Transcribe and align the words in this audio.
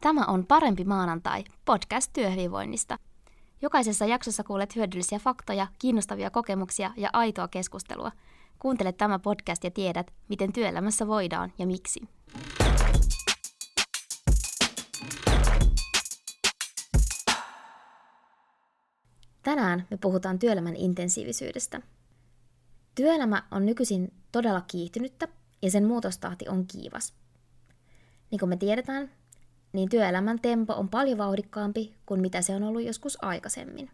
Tämä 0.00 0.24
on 0.24 0.46
Parempi 0.46 0.84
maanantai, 0.84 1.44
podcast 1.64 2.12
työhyvinvoinnista. 2.12 2.98
Jokaisessa 3.62 4.06
jaksossa 4.06 4.44
kuulet 4.44 4.76
hyödyllisiä 4.76 5.18
faktoja, 5.18 5.66
kiinnostavia 5.78 6.30
kokemuksia 6.30 6.90
ja 6.96 7.10
aitoa 7.12 7.48
keskustelua. 7.48 8.12
Kuuntele 8.58 8.92
tämä 8.92 9.18
podcast 9.18 9.64
ja 9.64 9.70
tiedät, 9.70 10.10
miten 10.28 10.52
työelämässä 10.52 11.06
voidaan 11.06 11.52
ja 11.58 11.66
miksi. 11.66 12.00
Tänään 19.42 19.86
me 19.90 19.96
puhutaan 19.96 20.38
työelämän 20.38 20.76
intensiivisyydestä. 20.76 21.82
Työelämä 22.94 23.42
on 23.50 23.66
nykyisin 23.66 24.12
todella 24.32 24.60
kiihtynyttä 24.60 25.28
ja 25.62 25.70
sen 25.70 25.86
muutostahti 25.86 26.48
on 26.48 26.66
kiivas. 26.66 27.14
Niin 28.30 28.38
kuin 28.38 28.48
me 28.48 28.56
tiedetään, 28.56 29.10
niin 29.72 29.88
työelämän 29.88 30.40
tempo 30.40 30.74
on 30.74 30.88
paljon 30.88 31.18
vauhdikkaampi 31.18 31.94
kuin 32.06 32.20
mitä 32.20 32.42
se 32.42 32.54
on 32.54 32.62
ollut 32.62 32.82
joskus 32.82 33.24
aikaisemmin. 33.24 33.90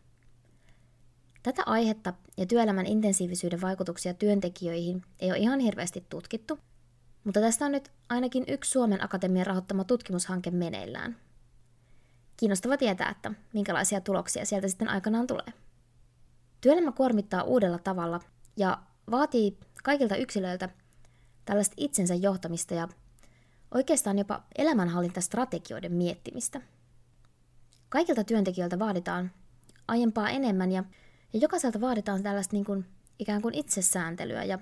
Tätä 1.42 1.62
aihetta 1.66 2.14
ja 2.36 2.46
työelämän 2.46 2.86
intensiivisyyden 2.86 3.60
vaikutuksia 3.60 4.14
työntekijöihin 4.14 5.02
ei 5.20 5.30
ole 5.30 5.38
ihan 5.38 5.60
hirveästi 5.60 6.06
tutkittu, 6.08 6.58
mutta 7.24 7.40
tästä 7.40 7.64
on 7.64 7.72
nyt 7.72 7.92
ainakin 8.08 8.44
yksi 8.48 8.70
Suomen 8.70 9.04
Akatemian 9.04 9.46
rahoittama 9.46 9.84
tutkimushanke 9.84 10.50
meneillään. 10.50 11.16
Kiinnostava 12.36 12.76
tietää, 12.76 13.10
että 13.10 13.32
minkälaisia 13.52 14.00
tuloksia 14.00 14.46
sieltä 14.46 14.68
sitten 14.68 14.88
aikanaan 14.88 15.26
tulee. 15.26 15.52
Työelämä 16.60 16.92
kuormittaa 16.92 17.42
uudella 17.42 17.78
tavalla 17.78 18.20
ja 18.56 18.78
vaatii 19.10 19.58
kaikilta 19.82 20.16
yksilöiltä 20.16 20.68
tällaista 21.44 21.74
itsensä 21.76 22.14
johtamista 22.14 22.74
ja 22.74 22.88
oikeastaan 23.76 24.18
jopa 24.18 24.42
elämänhallintastrategioiden 24.58 25.92
miettimistä. 25.92 26.60
Kaikilta 27.88 28.24
työntekijöiltä 28.24 28.78
vaaditaan 28.78 29.30
aiempaa 29.88 30.30
enemmän 30.30 30.72
ja, 30.72 30.84
ja 31.32 31.38
jokaiselta 31.38 31.80
vaaditaan 31.80 32.22
tällaista 32.22 32.56
niin 32.56 32.64
kuin, 32.64 32.86
ikään 33.18 33.42
kuin 33.42 33.54
itsesääntelyä 33.54 34.44
ja 34.44 34.58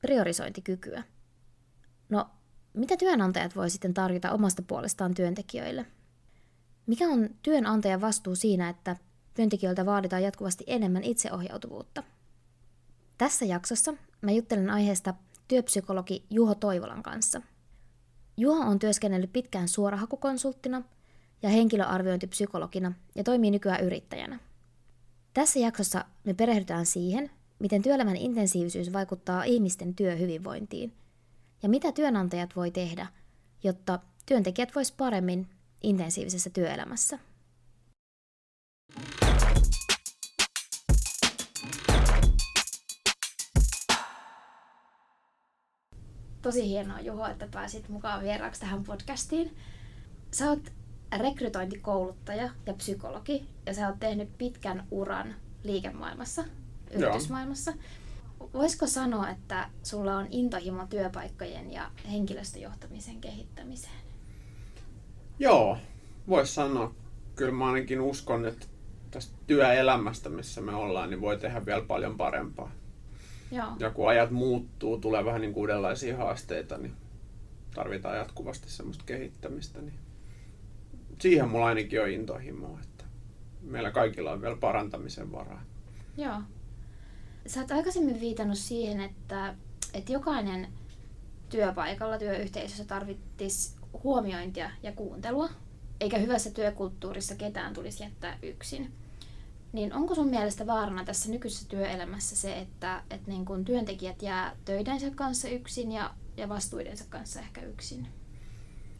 priorisointikykyä. 0.00 1.02
No, 2.08 2.30
mitä 2.74 2.96
työnantajat 2.96 3.56
voi 3.56 3.70
sitten 3.70 3.94
tarjota 3.94 4.32
omasta 4.32 4.62
puolestaan 4.62 5.14
työntekijöille? 5.14 5.86
Mikä 6.86 7.08
on 7.08 7.30
työnantajan 7.42 8.00
vastuu 8.00 8.34
siinä, 8.34 8.68
että 8.68 8.96
työntekijöiltä 9.34 9.86
vaaditaan 9.86 10.22
jatkuvasti 10.22 10.64
enemmän 10.66 11.04
itseohjautuvuutta? 11.04 12.02
Tässä 13.18 13.44
jaksossa 13.44 13.94
mä 14.20 14.30
juttelen 14.30 14.70
aiheesta 14.70 15.14
työpsykologi 15.48 16.26
Juho 16.30 16.54
Toivolan 16.54 17.02
kanssa– 17.02 17.42
Juho 18.38 18.60
on 18.60 18.78
työskennellyt 18.78 19.32
pitkään 19.32 19.68
suorahakukonsulttina 19.68 20.82
ja 21.42 21.48
henkilöarviointipsykologina 21.48 22.92
ja 23.14 23.24
toimii 23.24 23.50
nykyään 23.50 23.84
yrittäjänä. 23.84 24.38
Tässä 25.34 25.58
jaksossa 25.58 26.04
me 26.24 26.34
perehdytään 26.34 26.86
siihen, 26.86 27.30
miten 27.58 27.82
työelämän 27.82 28.16
intensiivisyys 28.16 28.92
vaikuttaa 28.92 29.44
ihmisten 29.44 29.94
työhyvinvointiin 29.94 30.92
ja 31.62 31.68
mitä 31.68 31.92
työnantajat 31.92 32.56
voi 32.56 32.70
tehdä, 32.70 33.06
jotta 33.64 33.98
työntekijät 34.26 34.74
vois 34.74 34.92
paremmin 34.92 35.46
intensiivisessä 35.82 36.50
työelämässä. 36.50 37.18
Tosi 46.42 46.68
hienoa 46.68 47.00
Juho, 47.00 47.26
että 47.26 47.48
pääsit 47.50 47.88
mukaan 47.88 48.22
vieraaksi 48.22 48.60
tähän 48.60 48.84
podcastiin. 48.84 49.56
Sä 50.30 50.50
oot 50.50 50.72
rekrytointikouluttaja 51.18 52.50
ja 52.66 52.74
psykologi 52.74 53.48
ja 53.66 53.74
sä 53.74 53.88
oot 53.88 54.00
tehnyt 54.00 54.38
pitkän 54.38 54.86
uran 54.90 55.34
liikemaailmassa, 55.64 56.44
yritysmaailmassa. 56.90 57.72
Voisiko 58.52 58.86
sanoa, 58.86 59.30
että 59.30 59.70
sulla 59.82 60.16
on 60.16 60.26
intohimo 60.30 60.86
työpaikkojen 60.86 61.72
ja 61.72 61.90
henkilöstöjohtamisen 62.10 63.20
kehittämiseen? 63.20 63.94
Joo, 65.38 65.78
voisi 66.28 66.54
sanoa. 66.54 66.94
Kyllä 67.34 67.52
mä 67.52 67.66
ainakin 67.66 68.00
uskon, 68.00 68.46
että 68.46 68.66
tästä 69.10 69.36
työelämästä, 69.46 70.28
missä 70.28 70.60
me 70.60 70.74
ollaan, 70.74 71.10
niin 71.10 71.20
voi 71.20 71.38
tehdä 71.38 71.66
vielä 71.66 71.82
paljon 71.82 72.16
parempaa. 72.16 72.72
Joo. 73.50 73.68
Ja 73.78 73.90
kun 73.90 74.08
ajat 74.08 74.30
muuttuu, 74.30 74.98
tulee 74.98 75.24
vähän 75.24 75.40
niin 75.40 75.54
uudenlaisia 75.54 76.16
haasteita, 76.16 76.78
niin 76.78 76.94
tarvitaan 77.74 78.16
jatkuvasti 78.16 78.70
semmoista 78.70 79.04
kehittämistä. 79.06 79.80
Niin 79.80 79.98
siihen 81.20 81.48
mulla 81.48 81.66
ainakin 81.66 82.02
on 82.02 82.10
intohimoa, 82.10 82.80
että 82.80 83.04
meillä 83.62 83.90
kaikilla 83.90 84.32
on 84.32 84.42
vielä 84.42 84.56
parantamisen 84.56 85.32
varaa. 85.32 85.62
Joo. 86.16 86.42
Sä 87.46 87.60
oot 87.60 87.70
aikaisemmin 87.70 88.20
viitannut 88.20 88.58
siihen, 88.58 89.00
että, 89.00 89.54
että 89.94 90.12
jokainen 90.12 90.68
työpaikalla, 91.48 92.18
työyhteisössä 92.18 92.84
tarvittisi 92.84 93.76
huomiointia 94.04 94.70
ja 94.82 94.92
kuuntelua, 94.92 95.48
eikä 96.00 96.18
hyvässä 96.18 96.50
työkulttuurissa 96.50 97.34
ketään 97.34 97.74
tulisi 97.74 98.02
jättää 98.02 98.38
yksin. 98.42 98.92
Niin 99.72 99.92
onko 99.92 100.14
sun 100.14 100.28
mielestä 100.28 100.66
vaarana 100.66 101.04
tässä 101.04 101.30
nykyisessä 101.30 101.68
työelämässä 101.68 102.36
se, 102.36 102.58
että, 102.58 103.02
että 103.10 103.30
niin 103.30 103.44
kun 103.44 103.64
työntekijät 103.64 104.22
jää 104.22 104.56
töidensä 104.64 105.10
kanssa 105.10 105.48
yksin 105.48 105.92
ja, 105.92 106.14
ja 106.36 106.48
vastuidensa 106.48 107.04
kanssa 107.08 107.40
ehkä 107.40 107.60
yksin? 107.60 108.06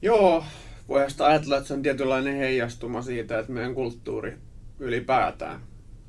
Joo, 0.03 0.45
voi 0.89 1.07
ajatella, 1.19 1.57
että 1.57 1.69
se 1.69 1.75
on 1.75 1.83
tietynlainen 1.83 2.37
heijastuma 2.37 3.03
siitä, 3.03 3.39
että 3.39 3.53
meidän 3.53 3.75
kulttuuri 3.75 4.39
ylipäätään, 4.78 5.61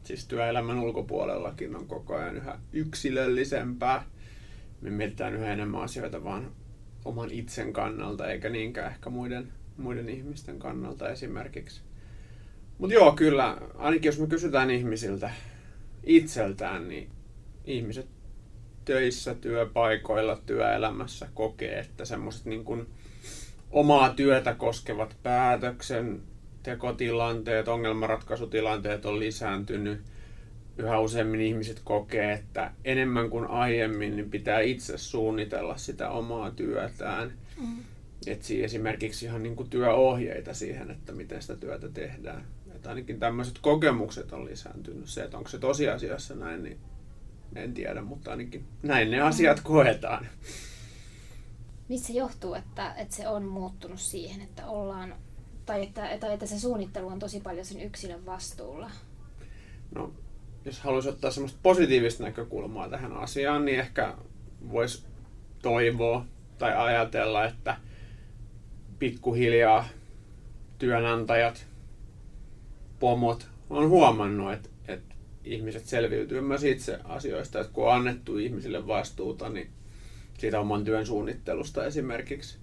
siis 0.03 0.27
työelämän 0.27 0.79
ulkopuolellakin 0.79 1.75
on 1.75 1.87
koko 1.87 2.15
ajan 2.15 2.37
yhä 2.37 2.59
yksilöllisempää. 2.73 4.03
Me 4.81 4.89
mietitään 4.89 5.33
yhä 5.33 5.53
enemmän 5.53 5.81
asioita 5.81 6.23
vaan 6.23 6.51
oman 7.05 7.31
itsen 7.31 7.73
kannalta, 7.73 8.31
eikä 8.31 8.49
niinkään 8.49 8.91
ehkä 8.91 9.09
muiden, 9.09 9.53
muiden 9.77 10.09
ihmisten 10.09 10.59
kannalta 10.59 11.09
esimerkiksi. 11.09 11.81
Mutta 12.79 12.93
joo, 12.93 13.11
kyllä, 13.11 13.57
ainakin 13.75 14.09
jos 14.09 14.19
me 14.19 14.27
kysytään 14.27 14.71
ihmisiltä 14.71 15.31
itseltään, 16.03 16.87
niin 16.87 17.09
ihmiset 17.65 18.07
töissä, 18.85 19.35
työpaikoilla, 19.35 20.41
työelämässä 20.45 21.27
kokee, 21.33 21.79
että 21.79 22.05
semmoiset 22.05 22.45
niin 22.45 22.63
kuin 22.63 22.87
omaa 23.71 24.13
työtä 24.13 24.53
koskevat 24.53 25.17
päätöksen 25.23 26.21
tekotilanteet, 26.63 27.67
ongelmanratkaisutilanteet 27.67 29.05
on 29.05 29.19
lisääntynyt. 29.19 30.01
Yhä 30.77 30.99
useammin 30.99 31.41
ihmiset 31.41 31.81
kokee, 31.83 32.33
että 32.33 32.71
enemmän 32.85 33.29
kuin 33.29 33.47
aiemmin 33.47 34.15
niin 34.15 34.29
pitää 34.29 34.59
itse 34.59 34.97
suunnitella 34.97 35.77
sitä 35.77 36.09
omaa 36.09 36.51
työtään. 36.51 37.33
Mm. 37.61 37.77
Etsii 38.27 38.63
esimerkiksi 38.63 39.25
ihan 39.25 39.43
niin 39.43 39.55
kuin 39.55 39.69
työohjeita 39.69 40.53
siihen, 40.53 40.91
että 40.91 41.11
miten 41.11 41.41
sitä 41.41 41.55
työtä 41.55 41.89
tehdään. 41.89 42.43
Että 42.79 42.89
ainakin 42.89 43.19
tämmöiset 43.19 43.59
kokemukset 43.61 44.31
on 44.33 44.45
lisääntynyt. 44.45 45.07
Se, 45.07 45.23
että 45.23 45.37
onko 45.37 45.49
se 45.49 45.59
tosiasiassa 45.59 46.35
näin, 46.35 46.63
niin 46.63 46.79
en 47.55 47.73
tiedä, 47.73 48.01
mutta 48.01 48.31
ainakin 48.31 48.65
näin 48.83 49.11
ne 49.11 49.21
asiat 49.21 49.59
koetaan. 49.59 50.27
Missä 51.89 52.13
johtuu, 52.13 52.53
että, 52.53 52.93
että 52.93 53.15
se 53.15 53.27
on 53.27 53.43
muuttunut 53.43 53.99
siihen, 53.99 54.41
että 54.41 54.67
ollaan, 54.67 55.15
tai 55.65 55.83
että, 55.83 56.17
tai 56.19 56.33
että 56.33 56.45
se 56.45 56.59
suunnittelu 56.59 57.07
on 57.07 57.19
tosi 57.19 57.39
paljon 57.39 57.65
sen 57.65 57.81
yksilön 57.81 58.25
vastuulla? 58.25 58.91
No, 59.95 60.13
jos 60.65 60.79
haluaisi 60.79 61.09
ottaa 61.09 61.31
semmoista 61.31 61.59
positiivista 61.63 62.23
näkökulmaa 62.23 62.89
tähän 62.89 63.17
asiaan, 63.17 63.65
niin 63.65 63.79
ehkä 63.79 64.13
voisi 64.71 65.03
toivoa 65.61 66.25
tai 66.57 66.77
ajatella, 66.77 67.45
että 67.45 67.77
pikkuhiljaa 68.99 69.85
työnantajat 70.77 71.68
pomot 72.99 73.47
on 73.69 73.89
huomannut, 73.89 74.53
että, 74.53 74.69
että 74.87 75.15
ihmiset 75.43 75.85
selviytyy 75.85 76.41
myös 76.41 76.63
itse 76.63 76.99
asioista, 77.03 77.59
että 77.59 77.73
kun 77.73 77.87
on 77.87 77.93
annettu 77.93 78.37
ihmisille 78.37 78.87
vastuuta, 78.87 79.49
niin 79.49 79.69
siitä 80.37 80.59
oman 80.59 80.83
työn 80.83 81.05
suunnittelusta 81.05 81.85
esimerkiksi 81.85 82.57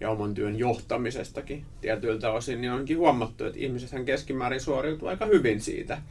ja 0.00 0.10
oman 0.10 0.34
työn 0.34 0.58
johtamisestakin 0.58 1.64
tietyiltä 1.80 2.30
osin, 2.30 2.60
niin 2.60 2.72
onkin 2.72 2.98
huomattu, 2.98 3.44
että 3.44 3.58
ihmisethän 3.58 4.04
keskimäärin 4.04 4.60
suoriutuu 4.60 5.08
aika 5.08 5.26
hyvin 5.26 5.60
siitä. 5.60 6.02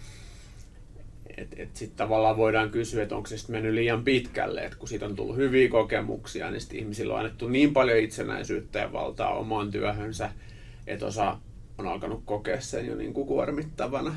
Että 1.38 1.56
et, 1.60 1.75
sitten 1.75 1.98
tavallaan 1.98 2.38
voidaan 2.38 2.70
kysyä, 2.70 3.04
että 3.04 3.16
onko 3.16 3.28
se 3.28 3.38
sitten 3.38 3.56
mennyt 3.56 3.74
liian 3.74 4.04
pitkälle, 4.04 4.62
että 4.62 4.78
kun 4.78 4.88
siitä 4.88 5.06
on 5.06 5.16
tullut 5.16 5.36
hyviä 5.36 5.70
kokemuksia, 5.70 6.52
niin 6.52 6.62
sitten 6.62 6.80
ihmisillä 6.80 7.14
on 7.14 7.20
annettu 7.20 7.48
niin 7.48 7.74
paljon 7.74 7.98
itsenäisyyttä 7.98 8.80
ja 8.80 8.94
valtaa 8.94 9.36
omaan 9.38 9.72
työhönsä, 9.72 10.30
että 10.88 11.06
osa 11.06 11.38
on 11.80 11.88
alkanut 11.88 12.22
kokea 12.26 12.62
sen 12.62 12.88
jo 12.88 12.96
niin 12.96 13.14
kuin 13.14 13.28
kuormittavana, 13.28 14.16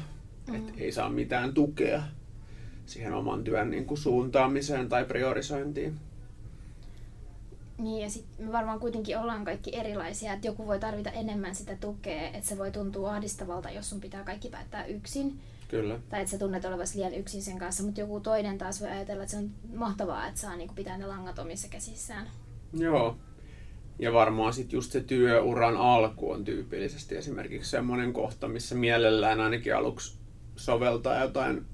mm. 0.48 0.54
että 0.54 0.72
ei 0.76 0.92
saa 0.92 1.08
mitään 1.08 1.54
tukea 1.54 2.02
siihen 2.86 3.14
oman 3.14 3.44
työn 3.44 3.70
niin 3.70 3.84
kuin 3.84 3.98
suuntaamiseen 3.98 4.88
tai 4.88 5.04
priorisointiin. 5.04 6.00
Niin, 7.78 8.02
ja 8.02 8.10
sitten 8.10 8.46
me 8.46 8.52
varmaan 8.52 8.80
kuitenkin 8.80 9.18
ollaan 9.18 9.44
kaikki 9.44 9.76
erilaisia, 9.76 10.32
että 10.32 10.46
joku 10.46 10.66
voi 10.66 10.78
tarvita 10.78 11.10
enemmän 11.10 11.54
sitä 11.54 11.76
tukea, 11.76 12.28
että 12.28 12.48
se 12.48 12.58
voi 12.58 12.70
tuntua 12.70 13.14
ahdistavalta, 13.14 13.70
jos 13.70 13.90
sun 13.90 14.00
pitää 14.00 14.24
kaikki 14.24 14.48
päättää 14.48 14.84
yksin. 14.84 15.40
Kyllä. 15.68 15.98
Tai 16.08 16.20
että 16.20 16.30
sä 16.30 16.38
tunnet 16.38 16.64
olevasi 16.64 16.98
liian 16.98 17.14
yksin 17.14 17.42
sen 17.42 17.58
kanssa, 17.58 17.82
mutta 17.82 18.00
joku 18.00 18.20
toinen 18.20 18.58
taas 18.58 18.80
voi 18.80 18.90
ajatella, 18.90 19.22
että 19.22 19.30
se 19.30 19.36
on 19.36 19.50
mahtavaa, 19.74 20.28
että 20.28 20.40
saa 20.40 20.56
niinku 20.56 20.74
pitää 20.74 20.98
ne 20.98 21.06
langat 21.06 21.38
omissa 21.38 21.68
käsissään. 21.68 22.26
Joo. 22.72 23.16
Ja 23.98 24.12
varmaan 24.12 24.52
sitten 24.52 24.76
just 24.76 24.92
se 24.92 25.00
työuran 25.00 25.76
alku 25.76 26.30
on 26.30 26.44
tyypillisesti 26.44 27.16
esimerkiksi 27.16 27.70
semmoinen 27.70 28.12
kohta, 28.12 28.48
missä 28.48 28.74
mielellään 28.74 29.40
ainakin 29.40 29.76
aluksi 29.76 30.18
soveltaa 30.56 31.22
jotain 31.22 31.64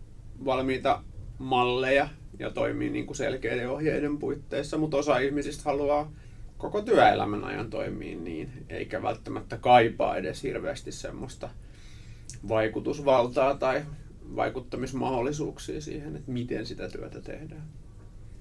valmiita 0.44 1.02
malleja 1.38 2.08
ja 2.38 2.50
toimii 2.50 2.90
niin 2.90 3.06
kuin 3.06 3.16
selkeiden 3.16 3.70
ohjeiden 3.70 4.18
puitteissa, 4.18 4.78
mutta 4.78 4.96
osa 4.96 5.18
ihmisistä 5.18 5.62
haluaa 5.64 6.12
koko 6.58 6.82
työelämän 6.82 7.44
ajan 7.44 7.70
toimia 7.70 8.18
niin, 8.18 8.66
eikä 8.68 9.02
välttämättä 9.02 9.56
kaipaa 9.56 10.16
edes 10.16 10.42
hirveästi 10.42 10.92
semmoista 10.92 11.48
vaikutusvaltaa 12.48 13.54
tai 13.54 13.84
vaikuttamismahdollisuuksia 14.36 15.80
siihen, 15.80 16.16
että 16.16 16.32
miten 16.32 16.66
sitä 16.66 16.88
työtä 16.88 17.20
tehdään. 17.20 17.64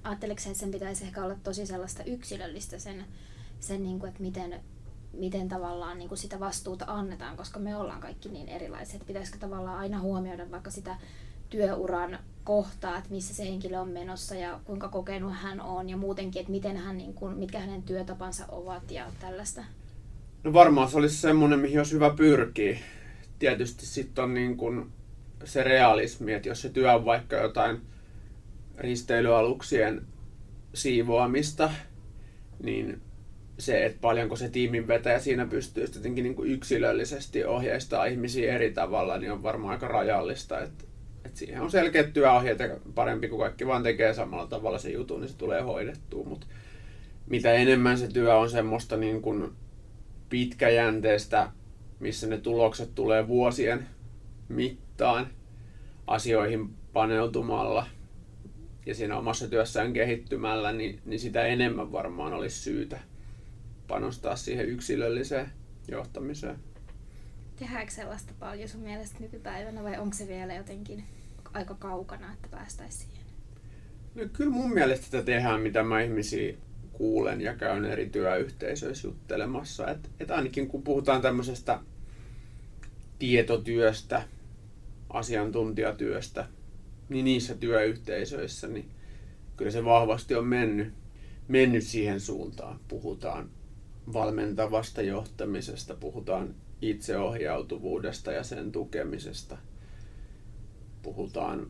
Ajatteleeko 0.04 0.42
että 0.48 0.60
sen 0.60 0.72
pitäisi 0.72 1.04
ehkä 1.04 1.24
olla 1.24 1.36
tosi 1.44 1.66
sellaista 1.66 2.04
yksilöllistä 2.04 2.80
sen, 2.80 3.06
sen 3.59 3.83
niin 3.83 4.00
kuin, 4.00 4.09
että 4.09 4.21
miten, 4.21 4.59
miten 5.13 5.50
tavallaan 5.50 5.98
niin 5.98 6.09
kuin 6.09 6.18
sitä 6.18 6.39
vastuuta 6.39 6.86
annetaan, 6.88 7.38
koska 7.38 7.59
me 7.59 7.75
ollaan 7.75 8.01
kaikki 8.01 8.30
niin 8.30 8.50
erilaisia, 8.50 8.95
että 8.95 9.07
pitäisikö 9.07 9.38
tavallaan 9.38 9.77
aina 9.77 10.00
huomioida 10.00 10.51
vaikka 10.51 10.71
sitä 10.71 10.98
työuran 11.50 12.19
kohtaa, 12.44 12.98
että 12.98 13.09
missä 13.09 13.33
se 13.33 13.44
henkilö 13.44 13.80
on 13.80 13.89
menossa 13.89 14.36
ja 14.36 14.59
kuinka 14.63 14.89
kokenut 14.89 15.33
hän 15.36 15.62
on 15.62 15.89
ja 15.89 15.98
muutenkin, 15.98 16.39
että 16.39 16.51
miten 16.51 16.77
hän, 16.77 16.98
niin 16.98 17.13
kuin, 17.13 17.38
mitkä 17.38 17.59
hänen 17.59 17.83
työtapansa 17.83 18.45
ovat 18.50 18.92
ja 18.92 19.12
tällaista? 19.19 19.63
No 20.44 20.54
varmaan 20.54 20.89
se 20.89 20.98
olisi 20.98 21.18
semmoinen, 21.18 21.59
mihin 21.59 21.80
olisi 21.80 21.94
hyvä 21.94 22.09
pyrkiä. 22.09 22.80
Tietysti 23.39 23.86
sitten 23.86 24.24
on 24.24 24.33
niin 24.33 24.57
kuin 24.57 24.92
se 25.44 25.63
realismi, 25.63 26.33
että 26.33 26.50
jos 26.50 26.62
se 26.62 26.69
työ 26.69 26.94
on 26.94 27.06
vaikka 27.06 27.36
jotain 27.36 27.81
risteilyaluksien 28.77 30.07
siivoamista, 30.74 31.71
niin 32.63 33.01
se, 33.57 33.86
että 33.86 33.98
paljonko 34.01 34.36
se 34.36 34.50
tiimin 34.50 34.88
vetäjä 34.88 35.19
siinä 35.19 35.45
pystyy 35.45 35.86
jotenkin 35.95 36.24
niin 36.24 36.36
kuin 36.36 36.51
yksilöllisesti 36.51 37.45
ohjeistaa 37.45 38.06
ihmisiä 38.06 38.56
eri 38.56 38.71
tavalla, 38.71 39.18
niin 39.18 39.31
on 39.31 39.44
varmaan 39.44 39.71
aika 39.71 39.88
rajallista. 39.88 40.59
Että, 40.59 40.83
että 41.25 41.39
siihen 41.39 41.62
on 41.62 41.71
selkeät 41.71 42.13
työohjeet 42.13 42.59
ja 42.59 42.77
parempi 42.95 43.27
kuin 43.27 43.39
kaikki 43.39 43.68
vaan 43.68 43.83
tekee 43.83 44.13
samalla 44.13 44.48
tavalla 44.48 44.77
se 44.77 44.89
jutun, 44.89 45.21
niin 45.21 45.30
se 45.30 45.38
tulee 45.38 45.62
hoidettua. 45.62 46.25
Mutta 46.25 46.48
mitä 47.27 47.54
enemmän 47.54 47.98
se 47.98 48.07
työ 48.07 48.36
on 48.36 48.50
semmoista 48.50 48.98
niin 48.98 49.21
kuin 49.21 49.51
pitkäjänteistä, 50.30 51.51
missä 52.00 52.27
ne 52.27 52.38
tulokset 52.38 52.95
tulee 52.95 53.27
vuosien 53.27 53.88
mittaan 54.50 55.27
asioihin 56.07 56.69
paneutumalla 56.94 57.88
ja 58.86 58.95
siinä 58.95 59.18
omassa 59.18 59.48
työssään 59.48 59.94
kehittymällä, 59.94 60.71
niin, 60.71 61.00
niin 61.06 61.19
sitä 61.19 61.45
enemmän 61.45 61.92
varmaan 61.92 62.33
olisi 62.33 62.59
syytä 62.59 63.00
panostaa 63.88 64.36
siihen 64.36 64.69
yksilölliseen 64.69 65.50
johtamiseen. 65.88 66.56
Tehdäänkö 67.56 67.94
sellaista 67.94 68.34
paljon 68.39 68.69
sun 68.69 68.81
mielestä 68.81 69.19
nykypäivänä 69.19 69.84
vai 69.84 69.98
onko 69.98 70.16
se 70.16 70.28
vielä 70.28 70.54
jotenkin 70.54 71.04
aika 71.54 71.75
kaukana, 71.75 72.34
että 72.34 72.48
päästäisiin 72.48 73.10
siihen? 73.10 73.28
No, 74.16 74.24
kyllä 74.34 74.51
mun 74.51 74.74
mielestä 74.74 75.06
sitä 75.06 75.24
tehdään, 75.24 75.62
mitä 75.62 75.84
mä 75.84 76.01
ihmisiä 76.01 76.54
kuulen 76.94 77.42
ja 77.42 77.56
käyn 77.56 77.86
eri 77.86 78.10
työyhteisöissä 78.10 79.07
juttelemassa. 79.07 79.88
Et, 79.88 80.10
et 80.19 80.31
ainakin 80.31 80.68
kun 80.68 80.83
puhutaan 80.83 81.22
tämmöisestä 81.22 81.80
tietotyöstä, 83.19 84.24
asiantuntijatyöstä, 85.10 86.48
niin 87.10 87.25
niissä 87.25 87.56
työyhteisöissä, 87.56 88.68
niin 88.68 88.90
kyllä 89.57 89.72
se 89.72 89.86
vahvasti 89.86 90.36
on 90.36 90.48
mennyt, 90.48 90.94
mennyt 91.48 91.83
siihen 91.83 92.19
suuntaan. 92.19 92.80
Puhutaan 92.88 93.50
valmentavasta 94.13 95.01
johtamisesta, 95.01 95.94
puhutaan 95.94 96.56
itseohjautuvuudesta 96.81 98.31
ja 98.31 98.44
sen 98.44 98.71
tukemisesta. 98.71 99.57
Puhutaan 101.01 101.68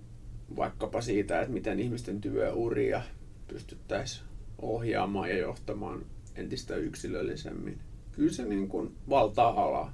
vaikkapa 0.55 1.01
siitä, 1.01 1.41
että 1.41 1.53
miten 1.53 1.79
ihmisten 1.79 2.21
työuria 2.21 3.01
pystyttäisiin 3.47 4.27
ohjaamaan 4.61 5.29
ja 5.29 5.37
johtamaan 5.37 6.05
entistä 6.35 6.75
yksilöllisemmin. 6.75 7.79
Kyllä 8.11 8.33
se 8.33 8.45
niin 8.45 8.67
kuin 8.67 8.95
valtaa 9.09 9.63
alaa. 9.63 9.93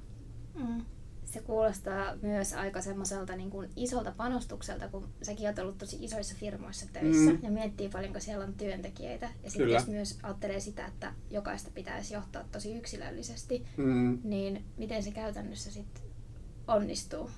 Mm 0.54 0.84
se 1.34 1.40
kuulostaa 1.40 2.16
myös 2.22 2.52
aika 2.52 2.80
semmoiselta 2.80 3.36
niin 3.36 3.50
kuin 3.50 3.70
isolta 3.76 4.12
panostukselta, 4.16 4.88
kun 4.88 5.08
säkin 5.22 5.46
olet 5.46 5.58
ollut 5.58 5.78
tosi 5.78 5.96
isoissa 6.00 6.36
firmoissa 6.40 6.86
töissä 6.92 7.30
mm. 7.30 7.38
ja 7.42 7.50
miettii 7.50 7.88
paljonko 7.88 8.20
siellä 8.20 8.44
on 8.44 8.54
työntekijöitä. 8.54 9.30
Ja 9.44 9.50
sitten 9.50 9.70
jos 9.70 9.86
myös 9.86 10.18
ajattelee 10.22 10.60
sitä, 10.60 10.86
että 10.86 11.12
jokaista 11.30 11.70
pitäisi 11.74 12.14
johtaa 12.14 12.44
tosi 12.52 12.76
yksilöllisesti, 12.76 13.66
mm. 13.76 14.18
niin 14.24 14.64
miten 14.76 15.02
se 15.02 15.10
käytännössä 15.10 15.70
sitten 15.70 16.02
onnistuu? 16.68 17.30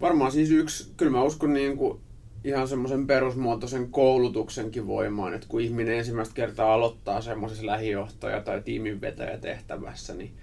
Varmaan 0.00 0.32
siis 0.32 0.50
yksi, 0.50 0.92
kyllä 0.96 1.12
mä 1.12 1.22
uskon 1.22 1.54
niin 1.54 1.76
kuin 1.76 2.00
ihan 2.44 2.68
semmoisen 2.68 3.06
perusmuotoisen 3.06 3.90
koulutuksenkin 3.90 4.86
voimaan, 4.86 5.34
että 5.34 5.46
kun 5.48 5.60
ihminen 5.60 5.98
ensimmäistä 5.98 6.34
kertaa 6.34 6.74
aloittaa 6.74 7.20
semmoisessa 7.20 7.66
lähijohtaja- 7.66 8.42
tai 8.44 8.62
tiiminvetäjätehtävässä, 8.62 10.14
niin 10.14 10.34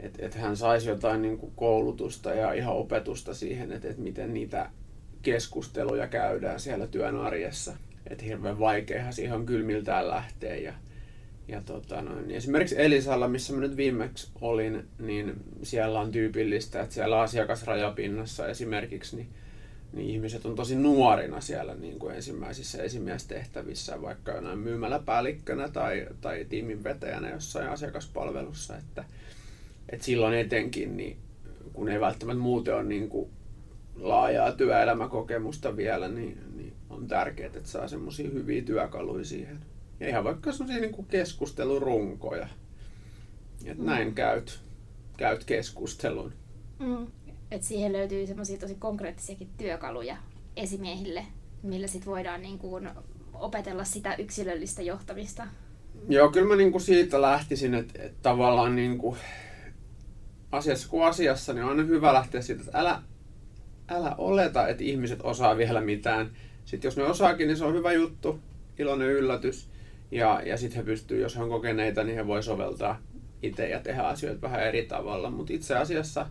että 0.00 0.26
et 0.26 0.34
hän 0.34 0.56
saisi 0.56 0.88
jotain 0.88 1.22
niin 1.22 1.38
kuin 1.38 1.52
koulutusta 1.56 2.34
ja 2.34 2.52
ihan 2.52 2.76
opetusta 2.76 3.34
siihen, 3.34 3.72
että 3.72 3.88
et 3.88 3.98
miten 3.98 4.34
niitä 4.34 4.70
keskusteluja 5.22 6.08
käydään 6.08 6.60
siellä 6.60 6.86
työn 6.86 7.16
arjessa. 7.16 7.76
Että 8.10 8.24
hirveän 8.24 8.58
vaikeahan 8.58 9.12
siihen 9.12 9.34
on 9.34 9.46
kylmiltään 9.46 10.08
lähteä. 10.08 10.56
Ja, 10.56 10.74
ja 11.48 11.60
tota 11.60 12.02
noin, 12.02 12.30
esimerkiksi 12.30 12.82
Elisalla, 12.82 13.28
missä 13.28 13.52
mä 13.52 13.60
nyt 13.60 13.76
viimeksi 13.76 14.30
olin, 14.40 14.88
niin 14.98 15.34
siellä 15.62 16.00
on 16.00 16.12
tyypillistä, 16.12 16.80
että 16.80 16.94
siellä 16.94 17.20
asiakasrajapinnassa 17.20 18.48
esimerkiksi 18.48 19.16
niin, 19.16 19.28
niin 19.92 20.10
ihmiset 20.10 20.46
on 20.46 20.54
tosi 20.54 20.76
nuorina 20.76 21.40
siellä 21.40 21.74
niin 21.74 21.98
kuin 21.98 22.14
ensimmäisissä 22.14 22.82
esimiestehtävissä, 22.82 24.02
vaikka 24.02 24.32
jonain 24.32 24.58
myymäläpäällikkönä 24.58 25.68
tai, 25.68 26.06
tai 26.20 26.46
tiimin 26.48 26.84
vetäjänä 26.84 27.30
jossain 27.30 27.68
asiakaspalvelussa. 27.68 28.76
Että, 28.76 29.04
et 29.88 30.02
silloin 30.02 30.34
etenkin, 30.34 30.96
niin 30.96 31.16
kun 31.72 31.88
ei 31.88 32.00
välttämättä 32.00 32.42
muuten 32.42 32.74
ole 32.74 32.84
niin 32.84 33.08
kuin 33.08 33.30
laajaa 33.96 34.52
työelämäkokemusta 34.52 35.76
vielä, 35.76 36.08
niin, 36.08 36.38
niin 36.56 36.72
on 36.90 37.06
tärkeää, 37.06 37.46
että 37.46 37.68
saa 37.68 37.88
semmoisia 37.88 38.30
hyviä 38.30 38.62
työkaluja 38.62 39.24
siihen. 39.24 39.58
Ja 40.00 40.08
ihan 40.08 40.24
vaikka 40.24 40.52
semmoisia 40.52 40.80
niin 40.80 40.94
kuin 40.94 41.06
keskustelurunkoja. 41.06 42.48
Että 43.64 43.82
mm. 43.82 43.86
näin 43.86 44.14
käyt, 44.14 44.60
käyt 45.16 45.44
keskustelun. 45.44 46.32
Mm. 46.78 47.06
Et 47.50 47.62
siihen 47.62 47.92
löytyy 47.92 48.26
semmoisia 48.26 48.58
tosi 48.58 48.74
konkreettisiakin 48.74 49.48
työkaluja 49.58 50.16
esimiehille, 50.56 51.26
millä 51.62 51.86
sit 51.86 52.06
voidaan 52.06 52.42
niin 52.42 52.58
kuin 52.58 52.90
opetella 53.34 53.84
sitä 53.84 54.14
yksilöllistä 54.14 54.82
johtamista. 54.82 55.46
Joo, 56.08 56.30
kyllä 56.30 56.48
mä 56.48 56.56
niin 56.56 56.72
kuin 56.72 56.82
siitä 56.82 57.22
lähtisin, 57.22 57.74
että, 57.74 58.02
että 58.02 58.18
tavallaan 58.22 58.76
niin 58.76 58.98
kuin 58.98 59.16
asiassa 60.52 60.88
kuin 60.88 61.06
asiassa, 61.06 61.52
niin 61.52 61.64
on 61.64 61.70
aina 61.70 61.82
hyvä 61.82 62.12
lähteä 62.12 62.40
siitä, 62.40 62.62
että 62.66 62.78
älä, 62.78 63.02
älä 63.88 64.14
oleta, 64.18 64.68
että 64.68 64.84
ihmiset 64.84 65.20
osaa 65.22 65.56
vielä 65.56 65.80
mitään. 65.80 66.30
Sitten 66.64 66.88
jos 66.88 66.96
ne 66.96 67.04
osaakin, 67.04 67.46
niin 67.48 67.56
se 67.56 67.64
on 67.64 67.74
hyvä 67.74 67.92
juttu, 67.92 68.40
iloinen 68.78 69.08
yllätys. 69.08 69.70
Ja, 70.10 70.42
ja 70.44 70.56
sitten 70.56 70.76
he 70.76 70.84
pystyy, 70.84 71.20
jos 71.20 71.36
he 71.36 71.42
on 71.42 71.48
kokeneita, 71.48 72.04
niin 72.04 72.16
he 72.16 72.26
voi 72.26 72.42
soveltaa 72.42 73.00
itse 73.42 73.68
ja 73.68 73.80
tehdä 73.80 74.02
asioita 74.02 74.42
vähän 74.42 74.62
eri 74.62 74.82
tavalla. 74.82 75.30
Mutta 75.30 75.52
itse 75.52 75.76
asiassa 75.76 76.26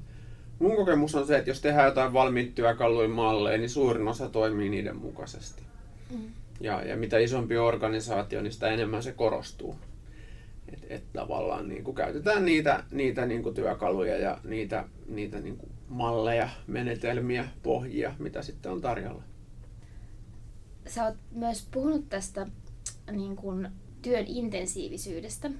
mun 0.60 0.76
kokemus 0.76 1.16
on 1.16 1.28
se, 1.28 1.38
että 1.38 1.50
jos 1.50 1.62
tehdään 1.62 1.86
jotain 1.86 2.14
valmiita 2.14 2.52
työkaluja 2.56 3.10
malleja, 3.10 3.58
niin 3.58 3.70
suurin 3.70 4.08
osa 4.08 4.30
toimii 4.30 4.70
niiden 4.70 4.96
mukaisesti. 4.96 5.64
Mm. 6.12 6.32
Ja, 6.62 6.82
ja 6.84 6.98
mitä 6.98 7.18
isompi 7.18 7.58
organisaatio, 7.58 8.42
niin 8.42 8.54
sitä 8.54 8.68
enemmän 8.68 9.04
se 9.04 9.12
korostuu. 9.12 9.76
Että 10.74 10.86
et 10.90 11.14
tavallaan 11.14 11.68
niin 11.68 11.84
kuin 11.84 11.96
käytetään 11.96 12.46
niitä, 12.46 12.84
niitä 12.92 13.26
niin 13.26 13.44
kuin 13.44 13.56
työkaluja 13.56 14.18
ja 14.18 14.38
niitä, 14.44 14.86
niitä 15.08 15.40
niin 15.40 15.58
kuin 15.58 15.72
malleja, 15.88 16.50
menetelmiä, 16.68 17.48
pohjia, 17.64 18.16
mitä 18.20 18.42
sitten 18.42 18.72
on 18.72 18.82
tarjolla. 18.82 19.24
Sä 20.88 21.06
oot 21.06 21.16
myös 21.32 21.68
puhunut 21.72 22.10
tästä 22.10 22.48
niin 23.12 23.36
kuin 23.36 23.70
työn 24.02 24.26
intensiivisyydestä. 24.28 25.52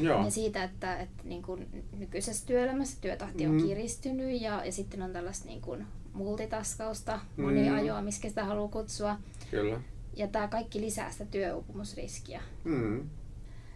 Joo. 0.00 0.24
Ja 0.24 0.30
siitä, 0.30 0.64
että, 0.64 0.96
että 0.96 1.22
niin 1.24 1.42
kuin 1.42 1.84
nykyisessä 1.98 2.46
työelämässä 2.46 2.98
työtahti 3.00 3.46
on 3.46 3.52
mm. 3.52 3.66
kiristynyt 3.66 4.40
ja, 4.40 4.64
ja 4.64 4.72
sitten 4.72 5.02
on 5.02 5.12
tällaista 5.12 5.46
niin 5.46 5.60
kuin 5.60 5.86
multitaskausta, 6.12 7.20
moniajoa, 7.36 8.00
mm. 8.00 8.04
miskä 8.04 8.28
sitä 8.28 8.44
haluaa 8.44 8.68
kutsua. 8.68 9.16
Kyllä. 9.50 9.80
Ja 10.16 10.28
tämä 10.28 10.48
kaikki 10.48 10.80
lisää 10.80 11.10
sitä 11.10 11.24
työuupumusriskiä. 11.24 12.40
Mm 12.64 13.08